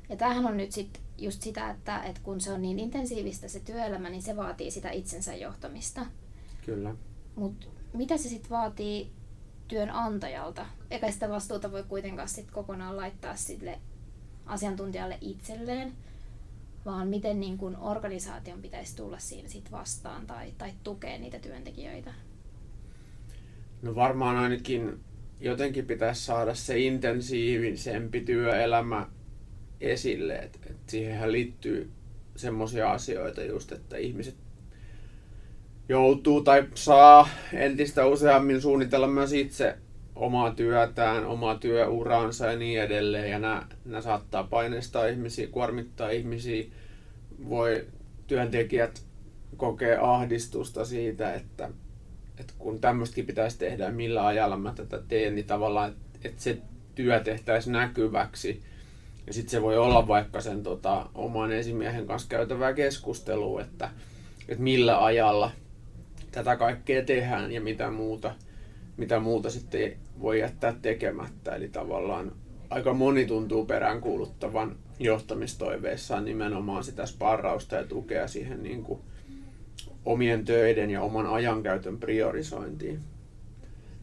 Ja 0.08 0.16
tämähän 0.16 0.46
on 0.46 0.56
nyt 0.56 0.72
sit 0.72 1.00
just 1.18 1.42
sitä, 1.42 1.70
että, 1.70 2.02
että 2.02 2.20
kun 2.24 2.40
se 2.40 2.52
on 2.52 2.62
niin 2.62 2.78
intensiivistä 2.78 3.48
se 3.48 3.60
työelämä, 3.60 4.10
niin 4.10 4.22
se 4.22 4.36
vaatii 4.36 4.70
sitä 4.70 4.90
itsensä 4.90 5.34
johtamista. 5.34 6.06
Kyllä. 6.66 6.94
Mutta 7.36 7.66
mitä 7.92 8.16
se 8.16 8.28
sitten 8.28 8.50
vaatii 8.50 9.12
työnantajalta? 9.68 10.66
Eikä 10.90 11.10
sitä 11.10 11.28
vastuuta 11.28 11.72
voi 11.72 11.84
kuitenkaan 11.84 12.28
sit 12.28 12.50
kokonaan 12.50 12.96
laittaa 12.96 13.36
sille 13.36 13.78
asiantuntijalle 14.46 15.18
itselleen, 15.20 15.92
vaan 16.84 17.08
miten 17.08 17.40
niin 17.40 17.58
kun 17.58 17.76
organisaation 17.76 18.62
pitäisi 18.62 18.96
tulla 18.96 19.18
siinä 19.18 19.48
sit 19.48 19.72
vastaan 19.72 20.26
tai, 20.26 20.52
tai 20.58 20.72
tukea 20.84 21.18
niitä 21.18 21.38
työntekijöitä? 21.38 22.14
No 23.82 23.94
varmaan 23.94 24.36
ainakin 24.36 25.00
jotenkin 25.40 25.86
pitäisi 25.86 26.24
saada 26.24 26.54
se 26.54 26.78
intensiivisempi 26.78 28.20
työelämä 28.20 29.06
esille. 29.80 30.34
Et, 30.34 30.58
et 30.70 30.76
siihenhän 30.86 31.32
liittyy 31.32 31.90
semmoisia 32.36 32.90
asioita 32.90 33.44
just, 33.44 33.72
että 33.72 33.96
ihmiset 33.96 34.36
joutuu 35.88 36.40
tai 36.40 36.68
saa 36.74 37.28
entistä 37.52 38.06
useammin 38.06 38.60
suunnitella 38.60 39.06
myös 39.06 39.32
itse 39.32 39.76
omaa 40.16 40.54
työtään, 40.54 41.26
omaa 41.26 41.58
työuraansa 41.58 42.46
ja 42.46 42.58
niin 42.58 42.82
edelleen. 42.82 43.30
Ja 43.30 43.38
nämä, 43.38 43.66
nämä 43.84 44.00
saattaa 44.00 44.44
paineistaa 44.44 45.06
ihmisiä, 45.06 45.46
kuormittaa 45.46 46.10
ihmisiä. 46.10 46.64
Voi 47.48 47.86
työntekijät 48.26 49.02
kokea 49.56 50.14
ahdistusta 50.14 50.84
siitä, 50.84 51.34
että, 51.34 51.70
että 52.40 52.54
kun 52.58 52.80
tämmöistäkin 52.80 53.26
pitäisi 53.26 53.58
tehdä, 53.58 53.90
millä 53.90 54.26
ajalla 54.26 54.56
mä 54.56 54.72
tätä 54.76 55.02
teen, 55.08 55.34
niin 55.34 55.46
tavallaan, 55.46 55.94
että 56.24 56.42
se 56.42 56.58
työ 56.94 57.20
tehtäisiin 57.20 57.72
näkyväksi. 57.72 58.62
Ja 59.28 59.34
sitten 59.34 59.50
se 59.50 59.62
voi 59.62 59.78
olla 59.78 60.08
vaikka 60.08 60.40
sen 60.40 60.62
tota, 60.62 61.06
oman 61.14 61.52
esimiehen 61.52 62.06
kanssa 62.06 62.28
käytävää 62.28 62.72
keskustelua, 62.72 63.60
että, 63.60 63.90
että 64.48 64.62
millä 64.62 65.04
ajalla 65.04 65.50
tätä 66.30 66.56
kaikkea 66.56 67.04
tehdään 67.04 67.52
ja 67.52 67.60
mitä 67.60 67.90
muuta, 67.90 68.34
mitä 68.96 69.20
muuta 69.20 69.50
sitten 69.50 69.92
voi 70.20 70.40
jättää 70.40 70.74
tekemättä. 70.82 71.54
Eli 71.54 71.68
tavallaan 71.68 72.32
aika 72.70 72.94
moni 72.94 73.26
tuntuu 73.26 73.64
peräänkuuluttavan 73.64 74.76
johtamistoiveissaan 74.98 76.24
nimenomaan 76.24 76.84
sitä 76.84 77.06
sparrausta 77.06 77.76
ja 77.76 77.84
tukea 77.84 78.28
siihen 78.28 78.62
niin 78.62 78.82
kuin 78.82 79.00
omien 80.04 80.44
töiden 80.44 80.90
ja 80.90 81.02
oman 81.02 81.26
ajankäytön 81.26 81.98
priorisointiin. 81.98 83.00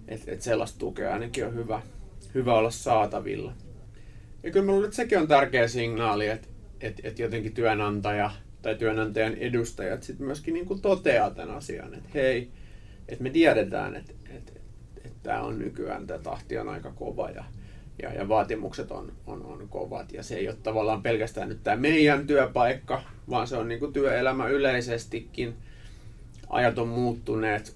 Et, 0.08 0.24
et 0.27 0.41
sellaista 0.41 0.79
tukea 0.79 1.13
ainakin 1.13 1.46
on 1.46 1.55
hyvä, 1.55 1.82
hyvä 2.34 2.53
olla 2.53 2.72
saatavilla. 2.72 3.53
Ja 4.45 4.51
kyllä 4.51 4.65
luulen, 4.65 4.85
että 4.85 4.95
sekin 4.95 5.19
on 5.19 5.27
tärkeä 5.27 5.67
signaali, 5.67 6.27
että, 6.27 6.47
että, 6.81 7.01
että 7.05 7.21
jotenkin 7.21 7.53
työnantaja 7.53 8.31
tai 8.61 8.75
työnantajan 8.75 9.33
edustajat 9.33 10.03
sitten 10.03 10.25
myöskin 10.25 10.53
niin 10.53 10.65
kuin 10.65 10.81
toteaa 10.81 11.29
tämän 11.31 11.55
asian, 11.55 11.93
että 11.93 12.09
hei, 12.13 12.51
että 13.07 13.23
me 13.23 13.29
tiedetään, 13.29 13.95
että, 13.95 14.13
että, 14.29 14.51
että 14.97 15.19
tämä 15.23 15.41
on 15.41 15.59
nykyään, 15.59 16.07
tämä 16.07 16.19
tahti 16.19 16.57
on 16.57 16.69
aika 16.69 16.91
kova 16.91 17.29
ja, 17.29 17.43
ja, 18.01 18.13
ja 18.13 18.27
vaatimukset 18.29 18.91
on, 18.91 19.11
on, 19.27 19.45
on 19.45 19.67
kovat. 19.69 20.13
Ja 20.13 20.23
se 20.23 20.35
ei 20.35 20.47
ole 20.47 20.57
tavallaan 20.63 21.03
pelkästään 21.03 21.49
nyt 21.49 21.63
tämä 21.63 21.77
meidän 21.77 22.27
työpaikka, 22.27 23.03
vaan 23.29 23.47
se 23.47 23.57
on 23.57 23.67
niin 23.67 23.79
kuin 23.79 23.93
työelämä 23.93 24.47
yleisestikin. 24.47 25.53
Ajat 26.49 26.77
on 26.77 26.87
muuttuneet, 26.87 27.75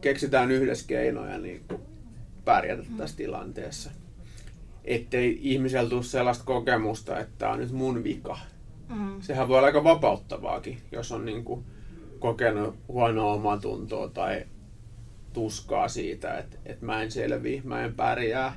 keksitään 0.00 0.50
yhdessä 0.50 0.86
keinoja 0.86 1.38
niin 1.38 1.64
kuin 1.68 1.80
pärjätä 2.44 2.82
tässä 2.98 3.16
tilanteessa 3.16 3.90
ettei 4.86 5.38
ihmisellä 5.42 5.90
tule 5.90 6.02
sellaista 6.02 6.44
kokemusta, 6.44 7.18
että 7.18 7.32
tämä 7.38 7.52
on 7.52 7.58
nyt 7.58 7.72
mun 7.72 8.04
vika. 8.04 8.38
Mm. 8.88 9.20
Sehän 9.20 9.48
voi 9.48 9.56
olla 9.56 9.66
aika 9.66 9.84
vapauttavaakin, 9.84 10.78
jos 10.92 11.12
on 11.12 11.24
niin 11.24 11.44
kuin 11.44 11.64
kokenut 12.18 12.76
huonoa 12.88 13.32
omatuntoa 13.32 14.08
tai 14.08 14.44
tuskaa 15.32 15.88
siitä, 15.88 16.38
että, 16.38 16.56
että 16.66 16.86
mä 16.86 17.02
en 17.02 17.10
selviä, 17.10 17.62
mä 17.64 17.84
en 17.84 17.94
pärjää. 17.94 18.56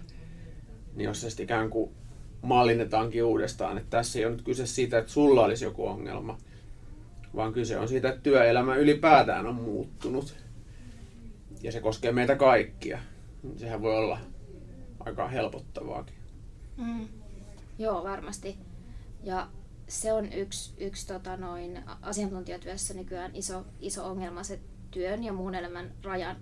Niin 0.95 1.05
jos 1.05 1.21
se 1.21 1.29
sitten 1.29 1.43
ikään 1.43 1.69
kuin 1.69 1.91
mallinnetaankin 2.41 3.23
uudestaan, 3.23 3.77
että 3.77 3.89
tässä 3.89 4.19
ei 4.19 4.25
ole 4.25 4.33
nyt 4.33 4.41
kyse 4.41 4.67
siitä, 4.67 4.97
että 4.97 5.11
sulla 5.11 5.45
olisi 5.45 5.65
joku 5.65 5.87
ongelma, 5.87 6.37
vaan 7.35 7.53
kyse 7.53 7.77
on 7.77 7.87
siitä, 7.87 8.09
että 8.09 8.21
työelämä 8.21 8.75
ylipäätään 8.75 9.47
on 9.47 9.55
muuttunut. 9.55 10.35
Ja 11.61 11.71
se 11.71 11.79
koskee 11.79 12.11
meitä 12.11 12.35
kaikkia. 12.35 12.99
Sehän 13.57 13.81
voi 13.81 13.97
olla 13.97 14.19
aika 14.99 15.27
helpottavaakin. 15.27 16.18
Mm. 16.79 17.07
Joo, 17.79 18.03
varmasti. 18.03 18.57
Ja 19.23 19.47
se 19.87 20.13
on 20.13 20.33
yksi, 20.33 20.73
yksi 20.77 21.07
tota 21.07 21.37
noin, 21.37 21.83
asiantuntijatyössä 22.01 22.93
nykyään 22.93 23.31
iso, 23.33 23.65
iso 23.79 24.05
ongelma, 24.05 24.43
se 24.43 24.59
työn 24.91 25.23
ja 25.23 25.33
muun 25.33 25.55
elämän 25.55 25.91
rajan 26.03 26.35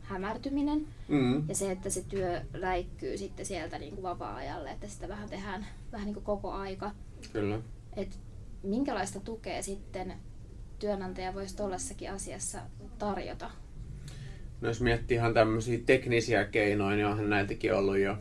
hämärtyminen. 0.00 0.86
Mm. 1.08 1.48
Ja 1.48 1.54
se, 1.54 1.70
että 1.70 1.90
se 1.90 2.04
työ 2.08 2.40
läikkyy 2.54 3.18
sitten 3.18 3.46
sieltä 3.46 3.78
niin 3.78 3.94
kuin 3.94 4.02
vapaa-ajalle, 4.02 4.70
että 4.70 4.88
sitä 4.88 5.08
vähän 5.08 5.28
tehdään 5.28 5.66
vähän 5.92 6.06
niin 6.06 6.14
kuin 6.14 6.24
koko 6.24 6.50
aika. 6.50 6.90
Kyllä. 7.32 7.58
Et 7.96 8.18
minkälaista 8.62 9.20
tukea 9.20 9.62
sitten 9.62 10.14
työnantaja 10.78 11.34
voisi 11.34 11.56
tuollaisessakin 11.56 12.12
asiassa 12.12 12.58
tarjota? 12.98 13.50
No 14.60 14.68
jos 14.68 14.80
miettii 14.80 15.14
ihan 15.14 15.34
tämmöisiä 15.34 15.78
teknisiä 15.86 16.44
keinoja, 16.44 16.96
niin 16.96 17.06
onhan 17.06 17.30
näitäkin 17.30 17.74
ollut 17.74 17.98
jo 17.98 18.16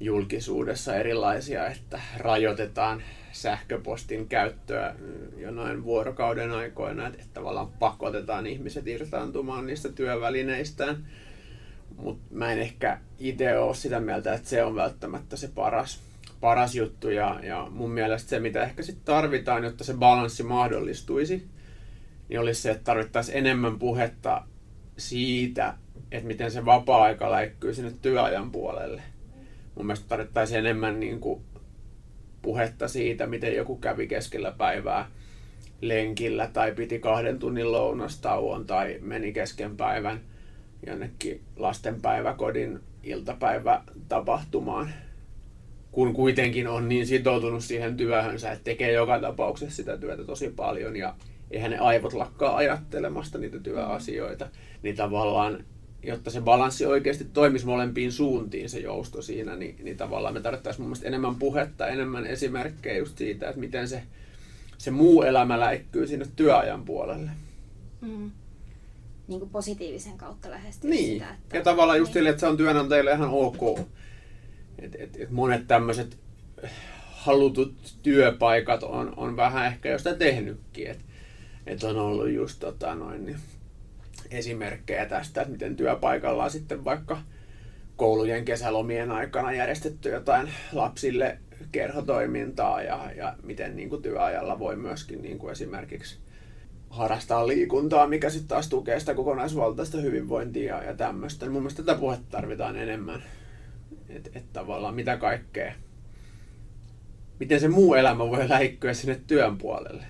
julkisuudessa 0.00 0.96
erilaisia, 0.96 1.66
että 1.66 2.00
rajoitetaan 2.16 3.02
sähköpostin 3.32 4.28
käyttöä 4.28 4.94
jo 5.36 5.50
noin 5.50 5.84
vuorokauden 5.84 6.50
aikoina, 6.50 7.06
että 7.06 7.26
tavallaan 7.34 7.68
pakotetaan 7.68 8.46
ihmiset 8.46 8.86
irtaantumaan 8.86 9.66
niistä 9.66 9.88
työvälineistään. 9.88 11.06
Mutta 11.96 12.24
mä 12.30 12.52
en 12.52 12.58
ehkä 12.58 12.98
itse 13.18 13.58
ole 13.58 13.74
sitä 13.74 14.00
mieltä, 14.00 14.34
että 14.34 14.48
se 14.48 14.64
on 14.64 14.74
välttämättä 14.74 15.36
se 15.36 15.48
paras, 15.48 16.00
paras 16.40 16.74
juttu. 16.74 17.10
Ja, 17.10 17.40
ja 17.42 17.66
mun 17.70 17.90
mielestä 17.90 18.30
se, 18.30 18.40
mitä 18.40 18.62
ehkä 18.62 18.82
sitten 18.82 19.04
tarvitaan, 19.04 19.64
jotta 19.64 19.84
se 19.84 19.94
balanssi 19.94 20.42
mahdollistuisi, 20.42 21.48
niin 22.28 22.40
olisi 22.40 22.62
se, 22.62 22.70
että 22.70 22.84
tarvittaisiin 22.84 23.38
enemmän 23.38 23.78
puhetta 23.78 24.42
siitä, 24.98 25.74
että 26.10 26.26
miten 26.26 26.50
se 26.50 26.64
vapaa-aika 26.64 27.30
läikkyy 27.30 27.74
sinne 27.74 27.92
työajan 28.02 28.50
puolelle 28.50 29.02
mun 29.80 29.86
mielestä 29.86 30.08
tarvittaisiin 30.08 30.58
enemmän 30.58 31.00
niin 31.00 31.20
kuin 31.20 31.40
puhetta 32.42 32.88
siitä, 32.88 33.26
miten 33.26 33.56
joku 33.56 33.76
kävi 33.76 34.06
keskellä 34.06 34.52
päivää 34.58 35.10
lenkillä 35.80 36.50
tai 36.52 36.72
piti 36.72 36.98
kahden 36.98 37.38
tunnin 37.38 37.72
lounastauon 37.72 38.66
tai 38.66 38.98
meni 39.00 39.32
kesken 39.32 39.76
päivän 39.76 40.20
jonnekin 40.86 41.40
lastenpäiväkodin 41.56 42.80
iltapäivätapahtumaan, 43.02 44.92
kun 45.92 46.12
kuitenkin 46.12 46.68
on 46.68 46.88
niin 46.88 47.06
sitoutunut 47.06 47.64
siihen 47.64 47.96
työhönsä, 47.96 48.52
että 48.52 48.64
tekee 48.64 48.92
joka 48.92 49.20
tapauksessa 49.20 49.76
sitä 49.76 49.98
työtä 49.98 50.24
tosi 50.24 50.52
paljon 50.56 50.96
ja 50.96 51.14
eihän 51.50 51.70
ne 51.70 51.78
aivot 51.78 52.12
lakkaa 52.12 52.56
ajattelemasta 52.56 53.38
niitä 53.38 53.58
työasioita, 53.58 54.48
niin 54.82 54.96
tavallaan 54.96 55.64
jotta 56.02 56.30
se 56.30 56.40
balanssi 56.40 56.86
oikeasti 56.86 57.24
toimisi 57.24 57.66
molempiin 57.66 58.12
suuntiin, 58.12 58.70
se 58.70 58.80
jousto 58.80 59.22
siinä, 59.22 59.56
niin, 59.56 59.76
niin 59.82 59.96
tavallaan 59.96 60.34
me 60.34 60.40
tarvittaisiin 60.40 60.82
mun 60.82 60.88
mielestä 60.88 61.08
enemmän 61.08 61.36
puhetta, 61.36 61.86
enemmän 61.86 62.26
esimerkkejä 62.26 62.98
just 62.98 63.18
siitä, 63.18 63.48
että 63.48 63.60
miten 63.60 63.88
se, 63.88 64.02
se 64.78 64.90
muu 64.90 65.22
elämä 65.22 65.60
läikkyy 65.60 66.06
sinne 66.06 66.26
työajan 66.36 66.84
puolelle. 66.84 67.30
Mm. 68.00 68.30
Niin 69.28 69.40
kuin 69.40 69.50
positiivisen 69.50 70.18
kautta 70.18 70.50
lähestyä 70.50 70.90
niin. 70.90 71.12
sitä. 71.12 71.30
Että... 71.30 71.56
Ja 71.56 71.62
tavallaan 71.62 71.98
just 71.98 72.08
niin. 72.08 72.14
sille, 72.14 72.28
että 72.28 72.40
se 72.40 72.46
on 72.46 72.56
työnantajille 72.56 73.12
ihan 73.12 73.30
ok. 73.30 73.78
Et, 74.78 74.94
et, 74.98 75.16
et 75.16 75.30
monet 75.30 75.66
tämmöiset 75.66 76.18
halutut 77.10 77.74
työpaikat 78.02 78.82
on, 78.82 79.12
on 79.16 79.36
vähän 79.36 79.66
ehkä 79.66 79.88
jo 79.88 79.98
sitä 79.98 80.14
tehnytkin. 80.14 80.86
Että 80.86 81.04
et 81.66 81.84
on 81.84 81.96
ollut 81.96 82.30
just 82.30 82.60
tota 82.60 82.94
noin, 82.94 83.26
niin 83.26 83.36
esimerkkejä 84.30 85.06
tästä, 85.06 85.40
että 85.40 85.52
miten 85.52 85.76
työpaikalla 85.76 86.44
on 86.44 86.50
sitten 86.50 86.84
vaikka 86.84 87.18
koulujen 87.96 88.44
kesälomien 88.44 89.12
aikana 89.12 89.52
järjestetty 89.52 90.08
jotain 90.08 90.48
lapsille 90.72 91.38
kerhotoimintaa 91.72 92.82
ja, 92.82 93.10
ja 93.16 93.36
miten 93.42 93.76
niin 93.76 93.90
kuin 93.90 94.02
työajalla 94.02 94.58
voi 94.58 94.76
myöskin 94.76 95.22
niin 95.22 95.38
kuin 95.38 95.52
esimerkiksi 95.52 96.18
harrastaa 96.90 97.46
liikuntaa, 97.46 98.06
mikä 98.06 98.30
sitten 98.30 98.48
taas 98.48 98.68
tukee 98.68 99.00
sitä 99.00 99.14
kokonaisvaltaista 99.14 99.98
hyvinvointia 99.98 100.76
ja, 100.76 100.84
ja 100.84 100.94
tämmöistä. 100.94 101.46
Mun 101.46 101.62
mielestä 101.62 101.82
tätä 101.82 101.98
puhetta 101.98 102.26
tarvitaan 102.30 102.76
enemmän. 102.76 103.22
Että 104.08 104.30
et 104.34 104.52
tavallaan 104.52 104.94
mitä 104.94 105.16
kaikkea, 105.16 105.72
miten 107.40 107.60
se 107.60 107.68
muu 107.68 107.94
elämä 107.94 108.30
voi 108.30 108.48
läikkyä 108.48 108.94
sinne 108.94 109.20
työn 109.26 109.58
puolelle 109.58 110.04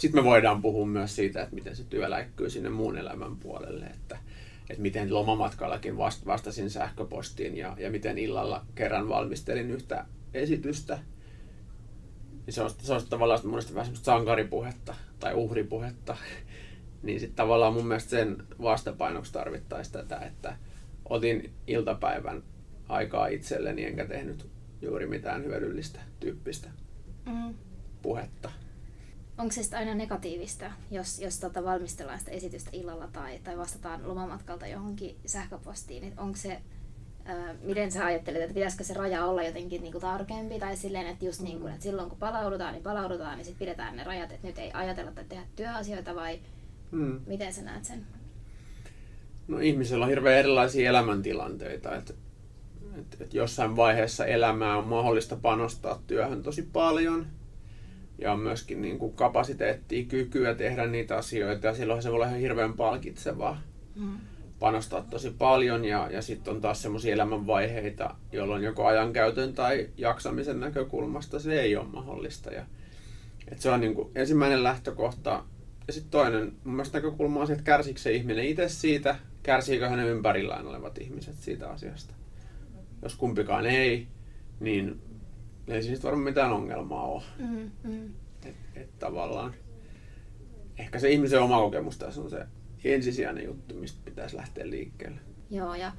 sitten 0.00 0.20
me 0.20 0.24
voidaan 0.24 0.62
puhua 0.62 0.86
myös 0.86 1.16
siitä, 1.16 1.42
että 1.42 1.54
miten 1.54 1.76
se 1.76 1.84
työ 1.84 2.10
läikkyy 2.10 2.50
sinne 2.50 2.68
muun 2.68 2.98
elämän 2.98 3.36
puolelle, 3.36 3.86
että, 3.86 4.18
että 4.70 4.82
miten 4.82 5.14
lomamatkallakin 5.14 5.98
vast, 5.98 6.26
vastasin 6.26 6.70
sähköpostiin 6.70 7.56
ja, 7.56 7.76
ja 7.78 7.90
miten 7.90 8.18
illalla 8.18 8.66
kerran 8.74 9.08
valmistelin 9.08 9.70
yhtä 9.70 10.04
esitystä 10.34 10.98
niin 12.46 12.54
se 12.54 12.62
on, 12.62 12.70
se 12.78 12.92
on 12.92 13.00
tavallaan 13.10 13.40
monesti 13.46 13.74
vähän 13.74 13.86
semmoista 13.86 14.04
sankaripuhetta 14.04 14.94
tai 15.20 15.34
uhripuhetta. 15.34 16.16
niin 17.02 17.20
sitten 17.20 17.36
tavallaan 17.36 17.74
mun 17.74 17.86
mielestä 17.86 18.10
sen 18.10 18.42
vastapainoksi 18.62 19.32
tarvittaisiin 19.32 19.92
tätä, 19.92 20.16
että 20.18 20.56
otin 21.08 21.52
iltapäivän 21.66 22.42
aikaa 22.88 23.26
itselleni 23.26 23.84
enkä 23.84 24.06
tehnyt 24.06 24.46
juuri 24.82 25.06
mitään 25.06 25.44
hyödyllistä 25.44 26.00
tyyppistä 26.20 26.68
mm. 27.26 27.54
puhetta. 28.02 28.52
Onko 29.40 29.52
se 29.52 29.76
aina 29.76 29.94
negatiivista, 29.94 30.72
jos, 30.90 31.20
jos 31.20 31.40
tota 31.40 31.64
valmistellaan 31.64 32.18
sitä 32.18 32.30
esitystä 32.30 32.70
illalla 32.72 33.08
tai, 33.12 33.38
tai 33.44 33.58
vastataan 33.58 34.08
lomamatkalta 34.08 34.66
johonkin 34.66 35.16
sähköpostiin? 35.26 36.02
Niin 36.02 36.18
onko 36.18 36.36
se, 36.36 36.60
ää, 37.24 37.54
miten 37.62 37.92
sä 37.92 38.04
ajattelet, 38.04 38.42
että 38.42 38.54
pitäisikö 38.54 38.84
se 38.84 38.94
raja 38.94 39.24
olla 39.24 39.42
jotenkin 39.42 39.82
niin 39.82 39.92
kuin 39.92 40.02
tarkempi 40.02 40.58
tai 40.58 40.76
silleen, 40.76 41.06
että 41.06 41.24
just 41.24 41.40
niin 41.40 41.60
kuin, 41.60 41.72
että 41.72 41.82
silloin 41.82 42.08
kun 42.08 42.18
palaudutaan, 42.18 42.72
niin 42.72 42.82
palaudutaan, 42.82 43.36
niin 43.36 43.44
sitten 43.44 43.58
pidetään 43.58 43.96
ne 43.96 44.04
rajat, 44.04 44.32
että 44.32 44.46
nyt 44.46 44.58
ei 44.58 44.70
ajatella 44.72 45.12
tai 45.12 45.24
tehdä 45.24 45.42
työasioita 45.56 46.14
vai 46.14 46.40
mm. 46.90 47.20
miten 47.26 47.52
sä 47.52 47.62
näet 47.62 47.84
sen? 47.84 48.06
No 49.48 49.58
ihmisellä 49.58 50.04
on 50.04 50.10
hirveän 50.10 50.38
erilaisia 50.38 50.90
elämäntilanteita, 50.90 51.96
että 51.96 52.14
et, 52.98 53.20
et 53.20 53.34
jossain 53.34 53.76
vaiheessa 53.76 54.26
elämää 54.26 54.76
on 54.76 54.86
mahdollista 54.86 55.36
panostaa 55.36 56.02
työhön 56.06 56.42
tosi 56.42 56.62
paljon 56.62 57.26
ja 58.20 58.36
myöskin 58.36 58.82
niin 58.82 58.98
kuin 58.98 59.12
kapasiteettia, 59.12 60.04
kykyä 60.04 60.54
tehdä 60.54 60.86
niitä 60.86 61.16
asioita 61.16 61.66
ja 61.66 61.74
silloin 61.74 62.02
se 62.02 62.08
voi 62.08 62.14
olla 62.14 62.26
ihan 62.26 62.38
hirveän 62.38 62.72
palkitsevaa 62.72 63.62
mm. 63.96 64.18
panostaa 64.58 65.02
tosi 65.10 65.34
paljon 65.38 65.84
ja, 65.84 66.08
ja 66.10 66.22
sitten 66.22 66.54
on 66.54 66.60
taas 66.60 66.82
semmoisia 66.82 67.14
elämänvaiheita, 67.14 68.14
jolloin 68.32 68.62
joko 68.62 68.86
ajankäytön 68.86 69.52
tai 69.54 69.88
jaksamisen 69.96 70.60
näkökulmasta 70.60 71.40
se 71.40 71.60
ei 71.60 71.76
ole 71.76 71.86
mahdollista. 71.92 72.50
Ja, 72.50 72.64
et 73.48 73.60
se 73.60 73.70
on 73.70 73.80
niin 73.80 73.94
kuin 73.94 74.10
ensimmäinen 74.14 74.64
lähtökohta. 74.64 75.44
Ja 75.86 75.92
sitten 75.92 76.10
toinen 76.10 76.52
mun 76.64 76.74
mielestä 76.74 76.98
näkökulma 76.98 77.40
on 77.40 77.46
se, 77.46 77.52
että 77.52 77.64
kärsikö 77.64 78.00
se 78.00 78.12
ihminen 78.12 78.44
itse 78.44 78.68
siitä, 78.68 79.16
kärsiikö 79.42 79.88
hänen 79.88 80.06
ympärillään 80.06 80.66
olevat 80.66 80.98
ihmiset 80.98 81.34
siitä 81.34 81.70
asiasta. 81.70 82.14
Jos 83.02 83.14
kumpikaan 83.14 83.66
ei, 83.66 84.06
niin 84.60 85.00
ei 85.70 85.82
siis 85.82 86.04
varmaan 86.04 86.24
mitään 86.24 86.52
ongelmaa 86.52 87.06
ole. 87.06 87.22
Mm, 87.38 87.70
mm. 87.82 88.10
Et, 88.44 88.56
et 88.74 88.98
tavallaan 88.98 89.54
ehkä 90.78 90.98
se 90.98 91.10
ihmisen 91.10 91.42
oma 91.42 91.60
kokemus 91.60 91.98
tässä 91.98 92.20
on 92.20 92.30
se 92.30 92.46
ensisijainen 92.84 93.44
juttu, 93.44 93.74
mistä 93.74 94.00
pitäisi 94.04 94.36
lähteä 94.36 94.70
liikkeelle. 94.70 95.20
Joo, 95.50 95.74
ja 95.74 95.92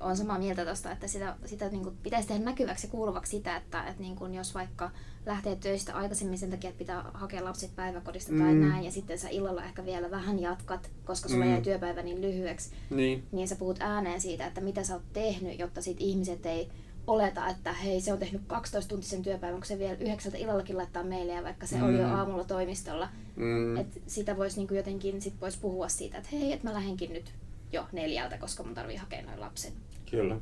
on 0.00 0.16
samaa 0.16 0.38
mieltä 0.38 0.64
tuosta, 0.64 0.92
että 0.92 1.08
sitä, 1.08 1.36
sitä 1.44 1.68
niin 1.68 1.82
kuin 1.82 1.96
pitäisi 2.02 2.28
tehdä 2.28 2.44
näkyväksi 2.44 2.86
ja 2.86 2.90
kuuluvaksi 2.90 3.36
sitä, 3.36 3.56
että, 3.56 3.82
että 3.82 4.02
niin 4.02 4.16
kuin 4.16 4.34
jos 4.34 4.54
vaikka 4.54 4.90
lähtee 5.26 5.56
töistä 5.56 5.94
aikaisemmin 5.94 6.38
sen 6.38 6.50
takia, 6.50 6.70
että 6.70 6.78
pitää 6.78 7.10
hakea 7.14 7.44
lapset 7.44 7.76
päiväkodista 7.76 8.32
mm. 8.32 8.38
tai 8.38 8.54
näin, 8.54 8.84
ja 8.84 8.90
sitten 8.90 9.18
sä 9.18 9.28
illalla 9.28 9.64
ehkä 9.64 9.84
vielä 9.84 10.10
vähän 10.10 10.38
jatkat, 10.38 10.90
koska 11.04 11.28
sulla 11.28 11.44
mm. 11.44 11.50
jäi 11.50 11.62
työpäivä 11.62 12.02
niin 12.02 12.20
lyhyeksi, 12.20 12.70
niin. 12.90 13.26
niin 13.32 13.48
sä 13.48 13.56
puhut 13.56 13.76
ääneen 13.80 14.20
siitä, 14.20 14.46
että 14.46 14.60
mitä 14.60 14.84
sä 14.84 14.94
oot 14.94 15.12
tehnyt, 15.12 15.58
jotta 15.58 15.82
sit 15.82 15.96
ihmiset 16.00 16.46
ei 16.46 16.68
oleta, 17.08 17.48
että 17.48 17.72
hei 17.72 18.00
se 18.00 18.12
on 18.12 18.18
tehnyt 18.18 18.42
12-tuntisen 18.42 19.22
työpäivän, 19.22 19.60
kun 19.60 19.66
se 19.66 19.78
vielä 19.78 19.96
yhdeksältä 20.00 20.38
illallakin 20.38 20.76
laittaa 20.76 21.04
meille, 21.04 21.32
ja 21.32 21.44
vaikka 21.44 21.66
se 21.66 21.76
mm. 21.76 21.84
oli 21.84 21.98
jo 21.98 22.08
aamulla 22.08 22.44
toimistolla. 22.44 23.08
Mm. 23.36 23.76
Et 23.76 24.02
sitä 24.06 24.36
voisi 24.36 24.56
niinku 24.56 24.74
jotenkin 24.74 25.22
sit 25.22 25.40
vois 25.40 25.56
puhua 25.56 25.88
siitä, 25.88 26.18
että 26.18 26.30
hei, 26.32 26.52
että 26.52 26.68
mä 26.68 26.74
lähdenkin 26.74 27.12
nyt 27.12 27.32
jo 27.72 27.86
neljältä, 27.92 28.38
koska 28.38 28.62
mun 28.62 28.74
tarvii 28.74 28.96
hakea 28.96 29.22
noin 29.22 29.40
lapset. 29.40 29.74
Kyllä. 30.10 30.36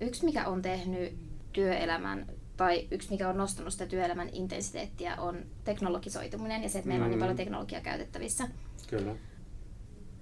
Yksi, 0.00 0.24
mikä 0.24 0.48
on 0.48 0.62
tehnyt 0.62 1.16
työelämän 1.52 2.26
tai 2.56 2.88
yksi, 2.90 3.10
mikä 3.10 3.28
on 3.28 3.36
nostanut 3.36 3.72
sitä 3.72 3.86
työelämän 3.86 4.28
intensiteettiä, 4.32 5.16
on 5.16 5.46
teknologisoituminen 5.64 6.62
ja 6.62 6.68
se, 6.68 6.78
että 6.78 6.88
meillä 6.88 7.02
mm. 7.02 7.06
on 7.06 7.10
niin 7.10 7.20
paljon 7.20 7.34
mm. 7.34 7.44
teknologiaa 7.44 7.80
käytettävissä. 7.80 8.48
Kyllä. 8.86 9.14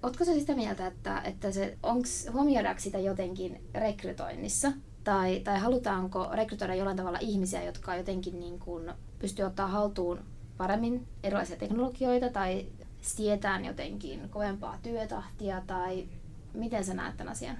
Oletko 0.03 0.25
se 0.25 0.39
sitä 0.39 0.55
mieltä, 0.55 0.87
että, 0.87 1.21
että 1.21 1.51
se, 1.51 1.77
onks, 1.83 2.27
huomioidaanko 2.33 2.81
sitä 2.81 2.99
jotenkin 2.99 3.61
rekrytoinnissa? 3.73 4.71
Tai, 5.03 5.39
tai 5.39 5.59
halutaanko 5.59 6.29
rekrytoida 6.33 6.75
jollain 6.75 6.97
tavalla 6.97 7.19
ihmisiä, 7.21 7.63
jotka 7.63 7.95
jotenkin 7.95 8.39
niin 8.39 8.59
kuin 8.59 8.91
pystyy 9.19 9.45
ottaa 9.45 9.67
haltuun 9.67 10.19
paremmin 10.57 11.07
erilaisia 11.23 11.55
teknologioita 11.55 12.29
tai 12.29 12.65
sietään 13.01 13.65
jotenkin 13.65 14.29
kovempaa 14.29 14.77
työtahtia 14.83 15.61
tai 15.67 16.07
miten 16.53 16.85
sä 16.85 16.93
näet 16.93 17.17
tämän 17.17 17.31
asian? 17.31 17.57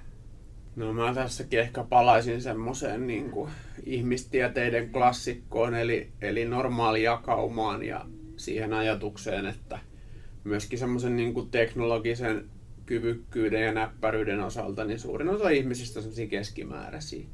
No 0.76 0.92
mä 0.92 1.14
tässäkin 1.14 1.60
ehkä 1.60 1.84
palaisin 1.84 2.42
semmoiseen 2.42 3.06
niin 3.06 3.30
kuin 3.30 3.50
ihmistieteiden 3.84 4.90
klassikkoon, 4.90 5.74
eli, 5.74 6.12
eli 6.22 6.44
normaali 6.44 7.02
jakaumaan 7.02 7.82
ja 7.82 8.06
siihen 8.36 8.72
ajatukseen, 8.72 9.46
että 9.46 9.78
myöskin 10.44 10.78
semmoisen 10.78 11.16
niin 11.16 11.34
kuin 11.34 11.50
teknologisen 11.50 12.50
kyvykkyyden 12.86 13.62
ja 13.62 13.72
näppäryyden 13.72 14.40
osalta, 14.40 14.84
niin 14.84 14.98
suurin 14.98 15.28
osa 15.28 15.48
ihmisistä 15.48 16.00
on 16.00 16.28
keskimääräisiä. 16.28 17.26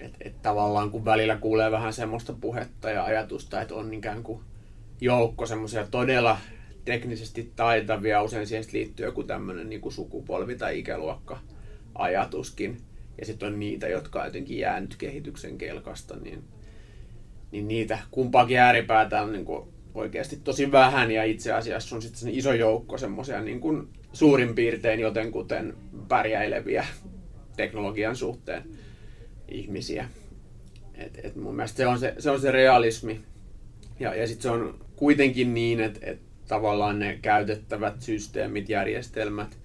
Et, 0.00 0.14
et 0.20 0.42
tavallaan 0.42 0.90
kun 0.90 1.04
välillä 1.04 1.36
kuulee 1.36 1.70
vähän 1.70 1.92
semmoista 1.92 2.32
puhetta 2.40 2.90
ja 2.90 3.04
ajatusta, 3.04 3.60
että 3.60 3.74
on 3.74 3.94
ikään 3.94 4.22
kuin 4.22 4.40
joukko 5.00 5.46
semmoisia 5.46 5.86
todella 5.90 6.38
teknisesti 6.84 7.52
taitavia, 7.56 8.22
usein 8.22 8.46
siihen 8.46 8.64
liittyy 8.72 9.06
joku 9.06 9.22
tämmöinen 9.22 9.68
niin 9.68 9.92
sukupolvi 9.92 10.56
tai 10.56 10.78
ikäluokka 10.78 11.38
ajatuskin. 11.94 12.76
Ja 13.20 13.26
sitten 13.26 13.52
on 13.52 13.60
niitä, 13.60 13.88
jotka 13.88 14.20
on 14.20 14.26
jotenkin 14.26 14.58
jäänyt 14.58 14.96
kehityksen 14.96 15.58
kelkasta, 15.58 16.16
niin, 16.16 16.44
niin 17.50 17.68
niitä 17.68 17.98
kumpaakin 18.10 18.58
ääripäätä 18.58 19.22
on 19.22 19.32
niin 19.32 19.44
kuin 19.44 19.68
oikeasti 19.94 20.36
tosi 20.36 20.72
vähän 20.72 21.10
ja 21.10 21.24
itse 21.24 21.52
asiassa 21.52 21.96
on 21.96 22.02
sitten 22.02 22.30
iso 22.30 22.52
joukko 22.52 22.98
semmoisia 22.98 23.40
niin 23.40 23.60
suurin 24.16 24.54
piirtein 24.54 25.00
jotenkuten 25.00 25.74
pärjäileviä 26.08 26.86
teknologian 27.56 28.16
suhteen 28.16 28.62
ihmisiä. 29.48 30.08
Et, 30.94 31.20
et 31.22 31.36
mun 31.36 31.56
mielestä 31.56 31.76
se 31.76 31.86
on 31.86 31.98
se, 31.98 32.14
se, 32.18 32.30
on 32.30 32.40
se 32.40 32.50
realismi. 32.52 33.20
Ja, 34.00 34.14
ja 34.14 34.26
sitten 34.26 34.42
se 34.42 34.50
on 34.50 34.78
kuitenkin 34.96 35.54
niin, 35.54 35.80
että 35.80 36.00
et 36.02 36.20
tavallaan 36.48 36.98
ne 36.98 37.18
käytettävät 37.22 38.02
systeemit, 38.02 38.68
järjestelmät, 38.68 39.58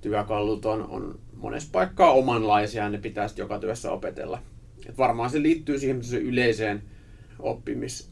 työkalut 0.00 0.66
on, 0.66 0.86
on 0.86 1.18
monessa 1.36 1.68
paikkaa 1.72 2.12
omanlaisia 2.12 2.82
ja 2.82 2.90
ne 2.90 2.98
pitää 2.98 3.28
sitten 3.28 3.42
joka 3.42 3.58
työssä 3.58 3.92
opetella. 3.92 4.42
Et 4.88 4.98
varmaan 4.98 5.30
se 5.30 5.42
liittyy 5.42 5.78
siihen 5.78 6.00
yleiseen 6.22 6.82
oppimis- 7.38 8.10